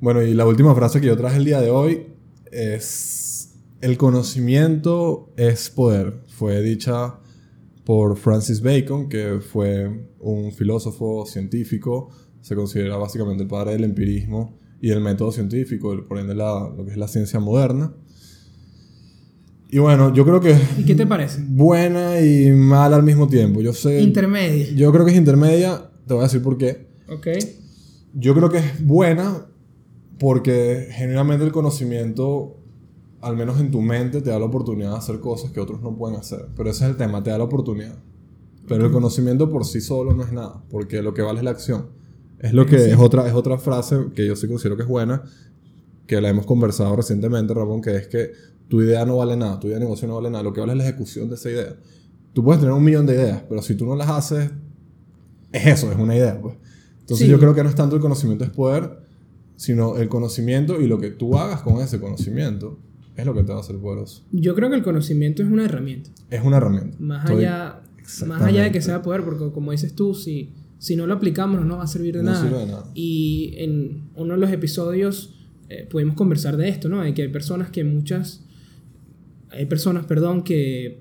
Bueno, 0.01 0.23
y 0.23 0.35
la 0.35 0.47
última 0.47 0.75
frase 0.75 1.01
que 1.01 1.07
yo 1.07 1.17
traje 1.17 1.37
el 1.39 1.45
día 1.45 1.61
de 1.61 1.71
hoy 1.71 2.07
es: 2.51 3.55
El 3.81 3.97
conocimiento 3.97 5.33
es 5.37 5.71
poder. 5.71 6.23
Fue 6.29 6.61
dicha 6.63 7.19
por 7.85 8.17
Francis 8.17 8.63
Bacon, 8.63 9.09
que 9.09 9.41
fue 9.41 10.09
un 10.21 10.53
filósofo 10.53 11.27
científico, 11.27 12.09
se 12.41 12.55
considera 12.55 12.97
básicamente 12.97 13.43
el 13.43 13.49
padre 13.49 13.73
del 13.73 13.85
empirismo 13.85 14.59
y 14.85 14.89
del 14.91 15.01
método 15.01 15.33
científico, 15.33 15.95
el- 15.95 16.05
por 16.05 16.19
ende 16.19 16.35
la- 16.35 16.71
lo 16.77 16.85
que 16.85 16.91
es 16.91 16.97
la 16.99 17.09
ciencia 17.09 17.41
moderna. 17.41 17.95
Y 19.71 19.79
bueno, 19.79 20.13
yo 20.13 20.25
creo 20.25 20.41
que 20.41 20.55
¿Y 20.79 20.85
qué 20.85 20.95
te 20.95 21.07
parece? 21.07 21.43
buena 21.49 22.21
y 22.21 22.51
mala 22.53 22.97
al 22.97 23.03
mismo 23.03 23.27
tiempo. 23.27 23.63
Yo 23.63 23.73
sé. 23.73 24.03
Intermedia. 24.03 24.67
Yo 24.75 24.93
creo 24.93 25.05
que 25.07 25.13
es 25.13 25.17
intermedia. 25.17 25.91
Te 26.07 26.13
voy 26.15 26.21
a 26.21 26.25
decir 26.25 26.43
por 26.43 26.59
qué. 26.59 26.87
Ok. 27.09 27.27
Yo 28.15 28.35
creo 28.35 28.51
que 28.51 28.59
es 28.59 28.85
buena 28.87 29.47
porque 30.19 30.89
generalmente 30.93 31.45
el 31.47 31.51
conocimiento, 31.53 32.59
al 33.23 33.37
menos 33.37 33.59
en 33.61 33.71
tu 33.71 33.81
mente, 33.81 34.21
te 34.21 34.29
da 34.31 34.39
la 34.39 34.45
oportunidad 34.45 34.91
de 34.93 34.97
hacer 34.99 35.19
cosas 35.19 35.51
que 35.51 35.61
otros 35.61 35.81
no 35.83 35.97
pueden 35.97 36.19
hacer. 36.19 36.47
Pero 36.55 36.71
ese 36.71 36.85
es 36.85 36.91
el 36.91 36.97
tema, 36.97 37.23
te 37.23 37.31
da 37.31 37.39
la 37.39 37.45
oportunidad. 37.45 37.97
Pero 38.69 38.85
el 38.87 38.93
conocimiento 38.93 39.49
por 39.51 39.65
sí 39.65 39.81
solo 39.81 40.13
no 40.15 40.23
es 40.25 40.33
nada, 40.33 40.63
porque 40.71 41.01
lo 41.03 41.15
que 41.15 41.23
vale 41.23 41.39
es 41.39 41.45
la 41.45 41.51
acción. 41.53 42.04
Es 42.41 42.53
lo 42.53 42.67
que 42.67 42.79
Sí. 42.79 42.91
es 42.91 42.99
otra 42.99 43.27
es 43.27 43.35
otra 43.35 43.59
frase 43.59 43.97
que 44.15 44.27
yo 44.27 44.37
sí 44.37 44.47
considero 44.49 44.77
que 44.77 44.83
es 44.83 44.89
buena, 44.89 45.23
que 46.07 46.21
la 46.21 46.29
hemos 46.29 46.45
conversado 46.47 46.95
recientemente, 46.97 47.55
Ramón, 47.55 47.81
que 47.81 47.97
es 47.97 48.07
que 48.09 48.33
tu 48.69 48.83
idea 48.83 49.05
no 49.07 49.17
vale 49.19 49.37
nada, 49.37 49.59
tu 49.61 49.67
idea 49.69 49.79
de 49.79 49.85
negocio 49.85 50.07
no 50.09 50.15
vale 50.17 50.31
nada, 50.31 50.43
lo 50.43 50.53
que 50.53 50.61
vale 50.61 50.73
es 50.73 50.79
la 50.79 50.85
ejecución 50.85 51.29
de 51.29 51.37
esa 51.37 51.51
idea. 51.51 51.77
Tú 52.33 52.43
puedes 52.45 52.61
tener 52.61 52.75
un 52.75 52.83
millón 52.85 53.07
de 53.07 53.15
ideas, 53.15 53.43
pero 53.49 53.63
si 53.63 53.75
tú 53.75 53.87
no 53.87 53.95
las 53.97 54.09
haces, 54.09 54.51
es 55.53 55.67
eso, 55.67 55.91
es 55.93 55.99
una 55.99 56.17
idea, 56.17 56.41
pues. 56.41 56.57
Entonces 57.01 57.27
Sí. 57.27 57.31
yo 57.31 57.39
creo 57.39 57.55
que 57.55 57.63
no 57.63 57.69
es 57.69 57.75
tanto 57.75 57.97
el 57.97 58.03
conocimiento 58.03 58.45
es 58.45 58.51
poder, 58.51 58.99
sino 59.57 59.97
el 59.99 60.09
conocimiento 60.09 60.81
y 60.81 60.87
lo 60.89 60.99
que 60.99 61.11
tú 61.11 61.37
hagas 61.39 61.61
con 61.63 61.81
ese 61.81 62.01
conocimiento 62.01 62.79
es 63.17 63.25
lo 63.25 63.35
que 63.35 63.45
te 63.45 63.53
va 63.53 63.59
a 63.59 63.61
hacer 63.61 63.77
poderoso. 63.79 64.23
Yo 64.33 64.55
creo 64.57 64.69
que 64.71 64.77
el 64.77 64.83
conocimiento 64.83 65.43
es 65.43 65.49
una 65.49 65.65
herramienta. 65.65 66.11
Es 66.31 66.43
una 66.43 66.57
herramienta. 66.57 66.97
Más 66.99 67.25
Estoy- 67.25 67.45
allá, 67.45 67.81
más 68.27 68.43
allá 68.43 68.65
de 68.65 68.73
que 68.73 68.81
sea 68.81 69.01
poder, 69.03 69.23
porque 69.25 69.51
como 69.53 69.71
dices 69.71 69.95
tú, 69.95 70.15
si, 70.15 70.51
si 70.85 70.97
no 70.97 71.07
lo 71.07 71.15
aplicamos 71.15 71.59
no 71.61 71.65
nos 71.65 71.79
va 71.79 71.85
a 71.85 71.87
servir 71.87 72.15
de, 72.15 72.23
No 72.23 72.33
nada. 72.33 72.43
sirve 72.43 72.59
de 72.59 72.67
nada. 72.67 72.91
Y 72.95 73.55
en 73.57 74.11
uno 74.17 74.35
de 74.35 74.39
los 74.39 74.51
episodios 74.53 75.33
eh, 75.71 75.87
pudimos 75.89 76.15
conversar 76.15 76.59
de 76.59 76.69
esto, 76.69 76.91
¿no? 76.91 77.01
De 77.01 77.15
que 77.15 77.23
hay 77.23 77.29
personas 77.29 77.71
que 77.71 77.85
muchas, 77.85 78.45
hay 79.51 79.65
personas, 79.65 80.05
perdón, 80.05 80.43
que 80.43 81.01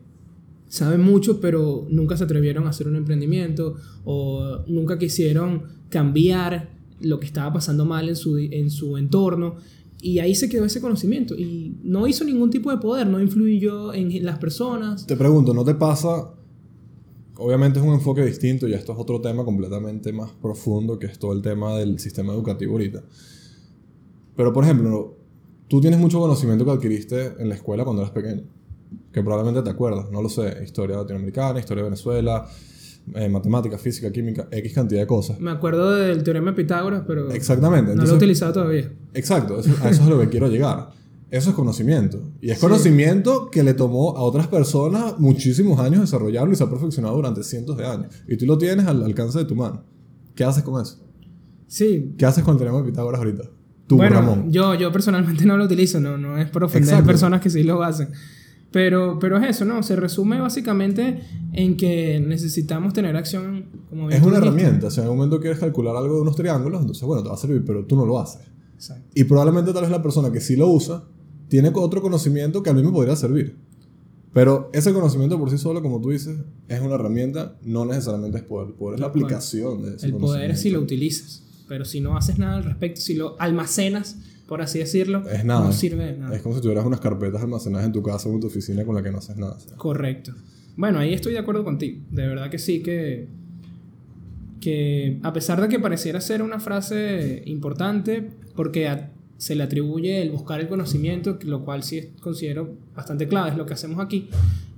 saben 0.70 1.02
mucho 1.02 1.42
pero 1.42 1.86
nunca 1.90 2.16
se 2.16 2.24
atrevieron 2.24 2.66
a 2.66 2.70
hacer 2.70 2.88
un 2.88 2.96
emprendimiento 2.96 3.76
o 4.06 4.64
nunca 4.68 4.98
quisieron 4.98 5.64
cambiar 5.90 6.70
lo 7.02 7.20
que 7.20 7.26
estaba 7.26 7.52
pasando 7.52 7.84
mal 7.84 8.08
en 8.08 8.16
su, 8.16 8.38
en 8.38 8.72
su 8.72 8.96
entorno. 8.96 9.58
Y 10.02 10.20
ahí 10.20 10.34
se 10.34 10.48
quedó 10.48 10.64
ese 10.64 10.80
conocimiento. 10.80 11.36
Y 11.36 11.76
no 11.84 12.08
hizo 12.08 12.24
ningún 12.24 12.50
tipo 12.50 12.72
de 12.72 12.78
poder, 12.78 13.08
no 13.08 13.20
influyó 13.20 13.94
en 13.94 14.24
las 14.24 14.38
personas. 14.38 15.06
Te 15.06 15.18
pregunto, 15.18 15.54
¿no 15.54 15.66
te 15.66 15.76
pasa? 15.76 16.30
Obviamente 17.38 17.80
es 17.80 17.86
un 17.86 17.94
enfoque 17.94 18.24
distinto 18.24 18.68
y 18.68 18.74
esto 18.74 18.94
es 18.94 19.00
otro 19.00 19.20
tema 19.20 19.44
completamente 19.44 20.14
más 20.14 20.32
profundo 20.32 21.00
que 21.00 21.08
es 21.08 21.18
todo 21.18 21.34
el 21.34 21.42
tema 21.42 21.76
del 21.78 21.98
sistema 22.00 22.34
educativo 22.34 22.74
ahorita. 22.74 23.04
Pero 24.36 24.54
por 24.54 24.64
ejemplo, 24.64 25.18
tú 25.68 25.82
tienes 25.82 26.00
mucho 26.00 26.20
conocimiento 26.20 26.64
que 26.66 26.72
adquiriste 26.72 27.34
en 27.40 27.50
la 27.50 27.56
escuela 27.56 27.84
cuando 27.84 28.02
eras 28.04 28.14
pequeño, 28.14 28.44
que 29.12 29.22
probablemente 29.24 29.64
te 29.64 29.70
acuerdas, 29.70 30.12
no 30.12 30.22
lo 30.22 30.30
sé, 30.30 30.60
historia 30.64 30.98
latinoamericana, 30.98 31.60
historia 31.60 31.84
de 31.84 31.90
Venezuela, 31.90 32.48
eh, 33.16 33.28
matemática, 33.30 33.78
física, 33.78 34.12
química, 34.12 34.48
X 34.52 34.74
cantidad 34.74 35.02
de 35.02 35.08
cosas. 35.08 35.40
Me 35.40 35.52
acuerdo 35.52 35.92
del 35.96 36.24
teorema 36.24 36.52
de 36.52 36.58
Pitágoras, 36.58 37.04
pero 37.08 37.32
Exactamente. 37.32 37.88
no 37.88 37.88
lo 37.88 37.92
he 37.92 37.94
Entonces, 38.04 38.16
utilizado 38.18 38.54
todavía. 38.54 38.92
Exacto, 39.14 39.60
eso- 39.60 39.72
a 39.84 39.90
eso 39.90 40.02
es 40.04 40.08
a 40.08 40.10
lo 40.10 40.20
que 40.20 40.30
quiero 40.30 40.48
llegar. 40.48 40.90
Eso 41.34 41.50
es 41.50 41.56
conocimiento. 41.56 42.22
Y 42.42 42.52
es 42.52 42.60
conocimiento 42.60 43.50
que 43.50 43.64
le 43.64 43.74
tomó 43.74 44.16
a 44.16 44.22
otras 44.22 44.46
personas 44.46 45.18
muchísimos 45.18 45.80
años 45.80 46.02
desarrollarlo 46.02 46.54
y 46.54 46.56
se 46.56 46.64
ha 46.64 46.70
perfeccionado 46.70 47.16
durante 47.16 47.42
cientos 47.42 47.76
de 47.76 47.88
años. 47.88 48.14
Y 48.28 48.38
tú 48.38 48.46
lo 48.46 48.56
tienes 48.56 48.86
al 48.86 49.04
alcance 49.04 49.40
de 49.40 49.46
tu 49.46 49.56
mano. 49.56 49.84
¿Qué 50.36 50.44
haces 50.44 50.62
con 50.62 50.80
eso? 50.80 51.04
Sí. 51.66 52.14
¿Qué 52.20 52.28
haces 52.28 52.44
con 52.44 52.54
el 52.54 52.60
teorema 52.60 52.84
de 52.84 52.92
Pitágoras 52.92 53.18
ahorita? 53.18 53.46
Tú, 53.88 53.96
bueno, 53.96 54.16
Ramón. 54.16 54.52
Yo, 54.52 54.76
yo 54.76 54.92
personalmente 54.92 55.44
no 55.48 55.58
lo 55.58 55.66
utilizo, 55.66 56.00
no, 56.00 56.20
no 56.20 56.38
es 56.38 56.52
por 56.52 56.66
ofender 56.66 56.94
a 56.94 57.04
personas 57.04 57.42
que 57.42 57.50
sí 57.50 57.64
lo 57.64 57.82
hacen. 57.82 58.10
Pero, 58.70 59.18
pero 59.18 59.38
es 59.38 59.50
eso, 59.50 59.66
¿no? 59.66 59.82
Se 59.82 59.96
resume 59.96 60.40
básicamente 60.40 61.20
en 61.52 61.78
que 61.78 62.20
necesitamos 62.20 62.94
tener 62.94 63.16
acción 63.16 63.72
como 63.90 64.06
bien 64.06 64.20
Es 64.22 64.24
una 64.24 64.38
dijiste. 64.38 64.60
herramienta. 64.60 64.92
Si 64.92 65.00
en 65.00 65.06
algún 65.06 65.18
momento 65.18 65.40
quieres 65.40 65.58
calcular 65.58 65.96
algo 65.96 66.14
de 66.14 66.22
unos 66.22 66.36
triángulos, 66.36 66.80
entonces, 66.82 67.04
bueno, 67.08 67.24
te 67.24 67.30
va 67.30 67.34
a 67.34 67.40
servir, 67.40 67.64
pero 67.66 67.88
tú 67.88 67.96
no 67.96 68.06
lo 68.06 68.20
haces. 68.20 68.42
Exacto. 68.76 69.10
Y 69.16 69.24
probablemente 69.24 69.74
tal 69.74 69.82
vez 69.82 69.90
la 69.90 70.04
persona 70.04 70.32
que 70.32 70.40
sí 70.40 70.56
lo 70.56 70.68
usa 70.68 71.06
tiene 71.54 71.72
otro 71.76 72.02
conocimiento 72.02 72.64
que 72.64 72.72
a 72.72 72.74
mí 72.74 72.82
me 72.82 72.90
podría 72.90 73.16
servir. 73.16 73.56
Pero 74.34 74.72
ese 74.74 74.92
conocimiento 74.92 75.38
por 75.38 75.52
sí 75.52 75.60
solo, 75.60 75.84
como 75.84 76.02
tú 76.02 76.10
dices, 76.10 76.40
es 76.68 76.82
una 76.82 76.96
herramienta, 76.96 77.60
no 77.62 77.86
necesariamente 77.86 78.40
es 78.40 78.44
poder. 78.44 78.70
El 78.70 78.74
poder 78.74 78.96
es 78.96 79.00
la 79.02 79.06
aplicación 79.06 79.84
de 79.84 79.96
ese 79.98 80.08
El 80.08 80.16
poder 80.16 80.50
es 80.50 80.62
si 80.62 80.72
lo 80.72 80.80
utilizas. 80.80 81.44
Pero 81.68 81.86
si 81.86 82.02
no 82.02 82.18
haces 82.18 82.40
nada 82.40 82.58
al 82.58 82.64
respecto, 82.64 83.02
si 83.02 83.14
lo 83.14 83.40
almacenas, 83.40 84.18
por 84.48 84.64
así 84.64 84.80
decirlo, 84.80 85.30
Es 85.30 85.46
nada. 85.46 85.68
no 85.68 85.72
sirve 85.74 86.06
de 86.08 86.18
nada. 86.18 86.36
Es 86.36 86.42
como 86.42 86.56
si 86.56 86.62
tuvieras 86.62 86.88
unas 86.88 87.00
carpetas 87.00 87.44
almacenadas 87.44 87.86
en 87.86 87.92
tu 87.94 88.02
casa 88.02 88.28
o 88.30 88.34
en 88.34 88.40
tu 88.40 88.48
oficina 88.48 88.84
con 88.84 88.96
las 88.96 89.04
que 89.04 89.12
no 89.12 89.20
haces 89.20 89.38
nada. 89.38 89.56
Correcto. 89.78 90.34
Bueno, 90.76 90.98
ahí 90.98 91.14
estoy 91.14 91.34
de 91.34 91.38
acuerdo 91.40 91.64
contigo. 91.64 92.02
De 92.10 92.26
verdad 92.26 92.50
que 92.50 92.58
sí 92.58 92.82
que 92.82 93.28
que 94.60 95.20
a 95.22 95.34
pesar 95.34 95.62
de 95.62 95.68
que 95.68 95.78
pareciera 95.78 96.20
ser 96.20 96.42
una 96.42 96.60
frase 96.60 97.44
importante 97.46 98.32
porque 98.56 98.88
a- 98.88 99.12
se 99.46 99.56
le 99.56 99.64
atribuye 99.64 100.22
el 100.22 100.32
buscar 100.32 100.58
el 100.62 100.68
conocimiento, 100.68 101.38
lo 101.46 101.60
cual 101.66 101.84
sí 101.84 101.98
considero 102.22 102.62
bastante 102.96 103.28
clave, 103.28 103.50
es 103.52 103.58
lo 103.58 103.66
que 103.66 103.74
hacemos 103.74 104.00
aquí. 104.00 104.30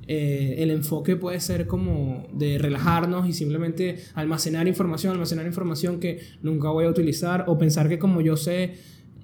eh, 0.07 0.55
el 0.59 0.69
enfoque 0.71 1.15
puede 1.15 1.39
ser 1.39 1.65
como 1.67 2.27
de 2.33 2.57
relajarnos 2.57 3.27
y 3.27 3.33
simplemente 3.33 3.97
almacenar 4.13 4.67
información, 4.67 5.13
almacenar 5.13 5.45
información 5.45 5.99
que 5.99 6.19
nunca 6.41 6.69
voy 6.69 6.85
a 6.85 6.89
utilizar 6.89 7.45
o 7.47 7.57
pensar 7.57 7.89
que 7.89 7.97
como 7.97 8.21
yo 8.21 8.37
sé 8.37 8.73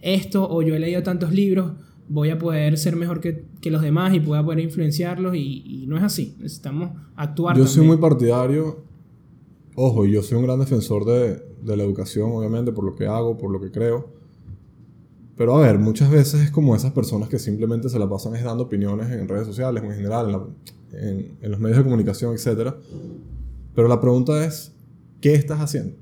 esto 0.02 0.48
o 0.50 0.62
yo 0.62 0.76
he 0.76 0.80
leído 0.80 1.04
tantos 1.04 1.32
libros, 1.34 1.74
voy 2.10 2.30
a 2.30 2.38
poder 2.38 2.78
ser 2.78 2.96
mejor 2.96 3.20
que, 3.20 3.46
que 3.62 3.70
los 3.70 3.82
demás 3.82 4.14
y 4.14 4.20
pueda 4.20 4.44
poder 4.44 4.60
influenciarlos 4.60 5.36
y, 5.36 5.64
y 5.66 5.88
no 5.88 5.98
es 5.98 6.04
así. 6.04 6.36
Necesitamos 6.40 6.92
actuar. 7.16 7.58
Yo 7.58 7.68
soy 7.68 7.86
muy 7.86 7.98
partidario, 7.98 8.84
ojo, 9.76 10.06
y 10.06 10.12
yo 10.12 10.22
soy 10.24 10.38
un 10.38 10.46
gran 10.46 10.60
defensor 10.60 11.06
de, 11.06 11.42
de 11.64 11.78
la 11.78 11.84
educación, 11.84 12.32
obviamente, 12.32 12.72
por 12.72 12.84
lo 12.84 12.96
que 12.96 13.06
hago, 13.06 13.38
por 13.38 13.52
lo 13.52 13.62
que 13.62 13.72
creo. 13.72 14.21
Pero 15.38 15.56
a 15.58 15.62
ver, 15.62 15.80
muchas 15.80 16.10
veces 16.12 16.42
es 16.42 16.52
como 16.52 16.76
esas 16.76 16.92
personas 16.92 17.30
que 17.30 17.40
simplemente 17.40 17.90
se 17.90 17.98
la 17.98 18.08
pasan 18.10 18.36
es 18.36 18.44
dando 18.44 18.64
opiniones 18.64 19.10
en 19.12 19.28
redes 19.28 19.48
sociales, 19.48 19.84
en 19.84 19.92
general, 19.94 20.26
en, 20.28 20.32
la- 20.34 21.00
en- 21.10 21.38
en 21.42 21.52
los 21.52 21.60
medios 21.60 21.78
de 21.80 21.84
comunicación, 21.84 22.34
etc. 22.36 22.74
Pero 23.74 23.88
la 23.88 24.00
pregunta 24.02 24.44
es, 24.46 24.74
¿qué 25.22 25.34
estás 25.34 25.60
haciendo? 25.60 25.96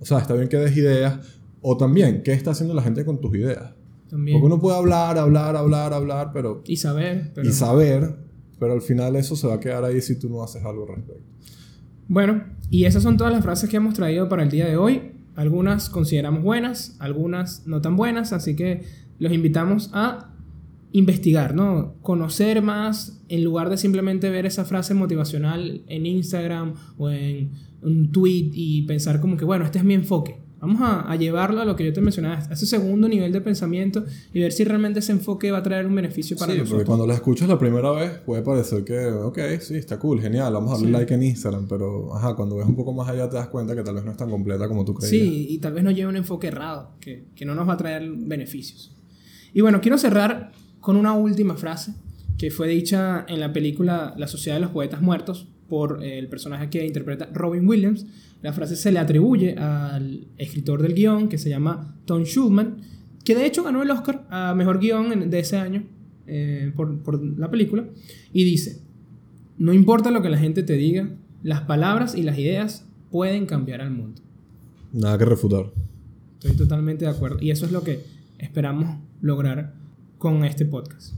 O 0.00 0.04
sea, 0.04 0.18
está 0.18 0.34
bien 0.34 0.48
que 0.48 0.56
des 0.58 0.76
ideas, 0.76 1.18
o 1.62 1.76
también, 1.76 2.22
¿qué 2.22 2.32
está 2.32 2.50
haciendo 2.50 2.74
la 2.74 2.82
gente 2.82 3.04
con 3.04 3.20
tus 3.20 3.34
ideas? 3.36 3.72
También. 4.10 4.36
Porque 4.38 4.46
uno 4.52 4.60
puede 4.60 4.76
hablar, 4.76 5.16
hablar, 5.18 5.56
hablar, 5.56 5.92
hablar, 5.94 6.30
pero 6.32 6.62
Y 6.66 6.76
saber. 6.76 7.32
Pero... 7.34 7.48
y 7.48 7.52
saber, 7.52 8.16
pero 8.58 8.72
al 8.74 8.82
final 8.82 9.16
eso 9.16 9.34
se 9.36 9.46
va 9.46 9.54
a 9.54 9.60
quedar 9.60 9.84
ahí 9.84 10.00
si 10.02 10.18
tú 10.18 10.28
no 10.28 10.42
haces 10.42 10.62
algo 10.64 10.82
al 10.82 10.96
respecto. 10.96 11.22
Bueno, 12.06 12.44
y 12.70 12.84
esas 12.84 13.02
son 13.02 13.16
todas 13.16 13.32
las 13.32 13.42
frases 13.42 13.70
que 13.70 13.76
hemos 13.78 13.94
traído 13.94 14.28
para 14.28 14.42
el 14.42 14.50
día 14.50 14.66
de 14.66 14.76
hoy. 14.76 15.12
Algunas 15.34 15.90
consideramos 15.90 16.42
buenas, 16.42 16.96
algunas 17.00 17.66
no 17.66 17.80
tan 17.80 17.96
buenas, 17.96 18.32
así 18.32 18.54
que 18.54 18.82
los 19.18 19.32
invitamos 19.32 19.90
a 19.92 20.30
investigar, 20.92 21.54
¿no? 21.54 21.94
Conocer 22.02 22.62
más 22.62 23.20
en 23.28 23.42
lugar 23.42 23.68
de 23.68 23.76
simplemente 23.76 24.30
ver 24.30 24.46
esa 24.46 24.64
frase 24.64 24.94
motivacional 24.94 25.82
en 25.88 26.06
Instagram 26.06 26.74
o 26.98 27.10
en 27.10 27.50
un 27.82 28.12
tweet 28.12 28.50
y 28.52 28.82
pensar 28.82 29.20
como 29.20 29.36
que, 29.36 29.44
bueno, 29.44 29.64
este 29.64 29.78
es 29.78 29.84
mi 29.84 29.94
enfoque. 29.94 30.43
Vamos 30.66 30.80
a, 30.82 31.02
a 31.10 31.16
llevarlo 31.16 31.60
a 31.60 31.64
lo 31.64 31.76
que 31.76 31.84
yo 31.84 31.92
te 31.92 32.00
mencionaba, 32.00 32.36
a 32.36 32.52
ese 32.52 32.64
segundo 32.66 33.08
nivel 33.08 33.32
de 33.32 33.40
pensamiento 33.40 34.04
y 34.32 34.40
ver 34.40 34.50
si 34.52 34.64
realmente 34.64 35.00
ese 35.00 35.12
enfoque 35.12 35.50
va 35.50 35.58
a 35.58 35.62
traer 35.62 35.86
un 35.86 35.94
beneficio 35.94 36.36
para 36.36 36.52
sí, 36.52 36.58
porque 36.58 36.70
nosotros. 36.70 36.86
cuando 36.86 37.06
la 37.06 37.14
escuchas 37.14 37.48
la 37.48 37.58
primera 37.58 37.90
vez 37.92 38.12
puede 38.24 38.42
parecer 38.42 38.82
que, 38.84 39.06
ok, 39.08 39.38
sí, 39.60 39.74
está 39.76 39.98
cool, 39.98 40.20
genial, 40.20 40.52
vamos 40.52 40.70
a 40.70 40.74
darle 40.74 40.86
Sí. 40.88 40.92
like 40.92 41.14
en 41.14 41.22
Instagram, 41.22 41.66
pero 41.68 42.14
ajá, 42.16 42.34
cuando 42.34 42.56
ves 42.56 42.66
un 42.66 42.76
poco 42.76 42.92
más 42.92 43.08
allá 43.08 43.28
te 43.28 43.36
das 43.36 43.48
cuenta 43.48 43.74
que 43.74 43.82
tal 43.82 43.94
vez 43.96 44.04
no 44.04 44.10
es 44.12 44.16
tan 44.16 44.30
completa 44.30 44.66
como 44.68 44.84
tú 44.84 44.94
creías. 44.94 45.10
Sí, 45.10 45.46
y 45.50 45.58
tal 45.58 45.74
vez 45.74 45.84
nos 45.84 45.94
lleve 45.94 46.08
un 46.08 46.16
enfoque 46.16 46.46
errado, 46.48 46.92
que, 47.00 47.26
que 47.34 47.44
no 47.44 47.54
nos 47.54 47.68
va 47.68 47.74
a 47.74 47.76
traer 47.76 48.08
beneficios. 48.10 48.94
Y 49.52 49.60
bueno, 49.60 49.80
quiero 49.80 49.98
cerrar 49.98 50.52
con 50.80 50.96
una 50.96 51.12
última 51.14 51.56
frase 51.56 51.92
que 52.38 52.50
fue 52.50 52.68
dicha 52.68 53.24
en 53.28 53.38
la 53.40 53.52
película 53.52 54.14
La 54.16 54.26
Sociedad 54.26 54.56
de 54.56 54.62
los 54.62 54.70
Poetas 54.70 55.00
Muertos 55.00 55.48
por 55.68 56.02
eh, 56.02 56.18
el 56.18 56.28
personaje 56.28 56.68
que 56.70 56.86
interpreta 56.86 57.28
Robin 57.32 57.66
Williams. 57.66 58.06
La 58.42 58.52
frase 58.52 58.76
se 58.76 58.92
le 58.92 58.98
atribuye 58.98 59.56
al 59.56 60.26
escritor 60.36 60.82
del 60.82 60.94
guion 60.94 61.28
que 61.28 61.38
se 61.38 61.48
llama 61.48 61.96
Tom 62.04 62.24
Schulman, 62.24 62.76
que 63.24 63.34
de 63.34 63.46
hecho 63.46 63.62
ganó 63.62 63.82
el 63.82 63.90
Oscar 63.90 64.26
a 64.28 64.54
Mejor 64.54 64.78
Guión 64.80 65.30
de 65.30 65.38
ese 65.38 65.56
año 65.56 65.84
eh, 66.26 66.72
por, 66.76 67.02
por 67.02 67.22
la 67.38 67.50
película. 67.50 67.86
Y 68.32 68.44
dice, 68.44 68.82
no 69.56 69.72
importa 69.72 70.10
lo 70.10 70.22
que 70.22 70.28
la 70.28 70.38
gente 70.38 70.62
te 70.62 70.74
diga, 70.74 71.08
las 71.42 71.62
palabras 71.62 72.14
y 72.14 72.22
las 72.22 72.38
ideas 72.38 72.86
pueden 73.10 73.46
cambiar 73.46 73.80
al 73.80 73.90
mundo. 73.90 74.20
Nada 74.92 75.18
que 75.18 75.24
refutar. 75.24 75.72
Estoy 76.34 76.56
totalmente 76.56 77.04
de 77.04 77.10
acuerdo. 77.10 77.38
Y 77.40 77.50
eso 77.50 77.64
es 77.64 77.72
lo 77.72 77.82
que 77.82 78.04
esperamos 78.38 78.98
lograr 79.20 79.74
con 80.18 80.44
este 80.44 80.66
podcast. 80.66 81.14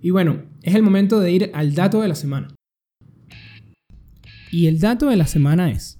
Y 0.00 0.10
bueno, 0.10 0.42
es 0.62 0.74
el 0.74 0.82
momento 0.82 1.20
de 1.20 1.32
ir 1.32 1.50
al 1.52 1.74
dato 1.74 2.00
de 2.00 2.08
la 2.08 2.14
semana. 2.14 2.55
Y 4.50 4.66
el 4.66 4.78
dato 4.80 5.08
de 5.08 5.16
la 5.16 5.26
semana 5.26 5.70
es, 5.70 5.98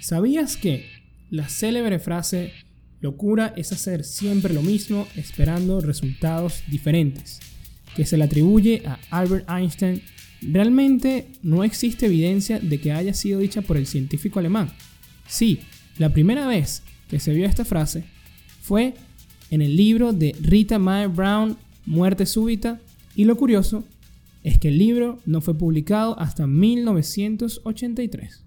¿sabías 0.00 0.56
que 0.56 0.88
la 1.30 1.48
célebre 1.48 1.98
frase 1.98 2.52
locura 3.00 3.52
es 3.56 3.72
hacer 3.72 4.04
siempre 4.04 4.54
lo 4.54 4.62
mismo 4.62 5.06
esperando 5.16 5.80
resultados 5.80 6.62
diferentes? 6.66 7.40
que 7.94 8.04
se 8.04 8.16
le 8.16 8.24
atribuye 8.24 8.82
a 8.86 8.98
Albert 9.10 9.48
Einstein 9.48 10.02
realmente 10.42 11.28
no 11.42 11.64
existe 11.64 12.06
evidencia 12.06 12.58
de 12.58 12.80
que 12.80 12.92
haya 12.92 13.14
sido 13.14 13.40
dicha 13.40 13.62
por 13.62 13.76
el 13.76 13.86
científico 13.86 14.38
alemán. 14.38 14.70
Sí, 15.26 15.60
la 15.96 16.12
primera 16.12 16.46
vez 16.46 16.82
que 17.08 17.20
se 17.20 17.32
vio 17.32 17.46
esta 17.46 17.64
frase 17.64 18.04
fue 18.60 18.94
en 19.50 19.62
el 19.62 19.76
libro 19.76 20.12
de 20.12 20.36
Rita 20.40 20.78
Mae 20.78 21.06
Brown, 21.06 21.56
Muerte 21.86 22.26
Súbita, 22.26 22.80
y 23.16 23.24
lo 23.24 23.36
curioso 23.36 23.84
es 24.44 24.58
que 24.58 24.68
el 24.68 24.78
libro 24.78 25.18
no 25.24 25.40
fue 25.40 25.56
publicado 25.56 26.16
hasta 26.20 26.46
1983. 26.46 28.44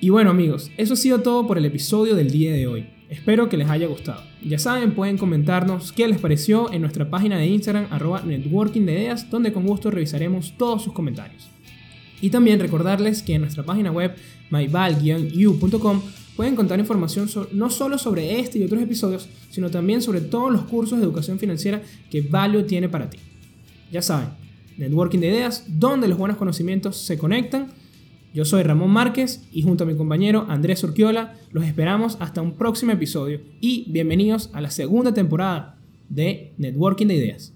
Y 0.00 0.10
bueno 0.10 0.30
amigos, 0.30 0.70
eso 0.76 0.92
ha 0.94 0.96
sido 0.96 1.22
todo 1.22 1.46
por 1.46 1.56
el 1.56 1.64
episodio 1.64 2.16
del 2.16 2.30
día 2.30 2.52
de 2.52 2.66
hoy. 2.66 2.90
Espero 3.08 3.48
que 3.48 3.56
les 3.56 3.70
haya 3.70 3.86
gustado. 3.86 4.20
Ya 4.42 4.58
saben, 4.58 4.94
pueden 4.94 5.16
comentarnos 5.16 5.92
qué 5.92 6.08
les 6.08 6.20
pareció 6.20 6.72
en 6.72 6.82
nuestra 6.82 7.08
página 7.08 7.38
de 7.38 7.46
Instagram 7.46 7.86
arroba 7.90 8.22
networking 8.22 8.84
de 8.84 8.94
ideas, 8.94 9.30
donde 9.30 9.52
con 9.52 9.64
gusto 9.64 9.92
revisaremos 9.92 10.54
todos 10.58 10.82
sus 10.82 10.92
comentarios. 10.92 11.48
Y 12.20 12.30
también 12.30 12.58
recordarles 12.58 13.22
que 13.22 13.34
en 13.34 13.42
nuestra 13.42 13.62
página 13.62 13.92
web 13.92 14.16
myval-u.com 14.50 16.02
pueden 16.34 16.54
encontrar 16.54 16.80
información 16.80 17.30
no 17.52 17.70
solo 17.70 17.96
sobre 17.96 18.40
este 18.40 18.58
y 18.58 18.64
otros 18.64 18.82
episodios, 18.82 19.28
sino 19.50 19.70
también 19.70 20.02
sobre 20.02 20.20
todos 20.20 20.52
los 20.52 20.62
cursos 20.62 20.98
de 20.98 21.04
educación 21.04 21.38
financiera 21.38 21.80
que 22.10 22.22
Value 22.22 22.64
tiene 22.64 22.88
para 22.88 23.08
ti. 23.08 23.18
Ya 23.92 24.02
saben, 24.02 24.30
networking 24.78 25.20
de 25.20 25.28
ideas, 25.28 25.64
donde 25.68 26.08
los 26.08 26.18
buenos 26.18 26.36
conocimientos 26.36 26.96
se 26.96 27.18
conectan 27.18 27.72
yo 28.36 28.44
soy 28.44 28.64
Ramón 28.64 28.90
Márquez 28.90 29.48
y 29.50 29.62
junto 29.62 29.84
a 29.84 29.86
mi 29.86 29.96
compañero 29.96 30.44
Andrés 30.50 30.84
Urquiola 30.84 31.36
los 31.52 31.64
esperamos 31.64 32.18
hasta 32.20 32.42
un 32.42 32.58
próximo 32.58 32.92
episodio 32.92 33.40
y 33.62 33.90
bienvenidos 33.90 34.50
a 34.52 34.60
la 34.60 34.70
segunda 34.70 35.14
temporada 35.14 35.78
de 36.10 36.52
Networking 36.58 37.06
de 37.06 37.14
Ideas. 37.14 37.55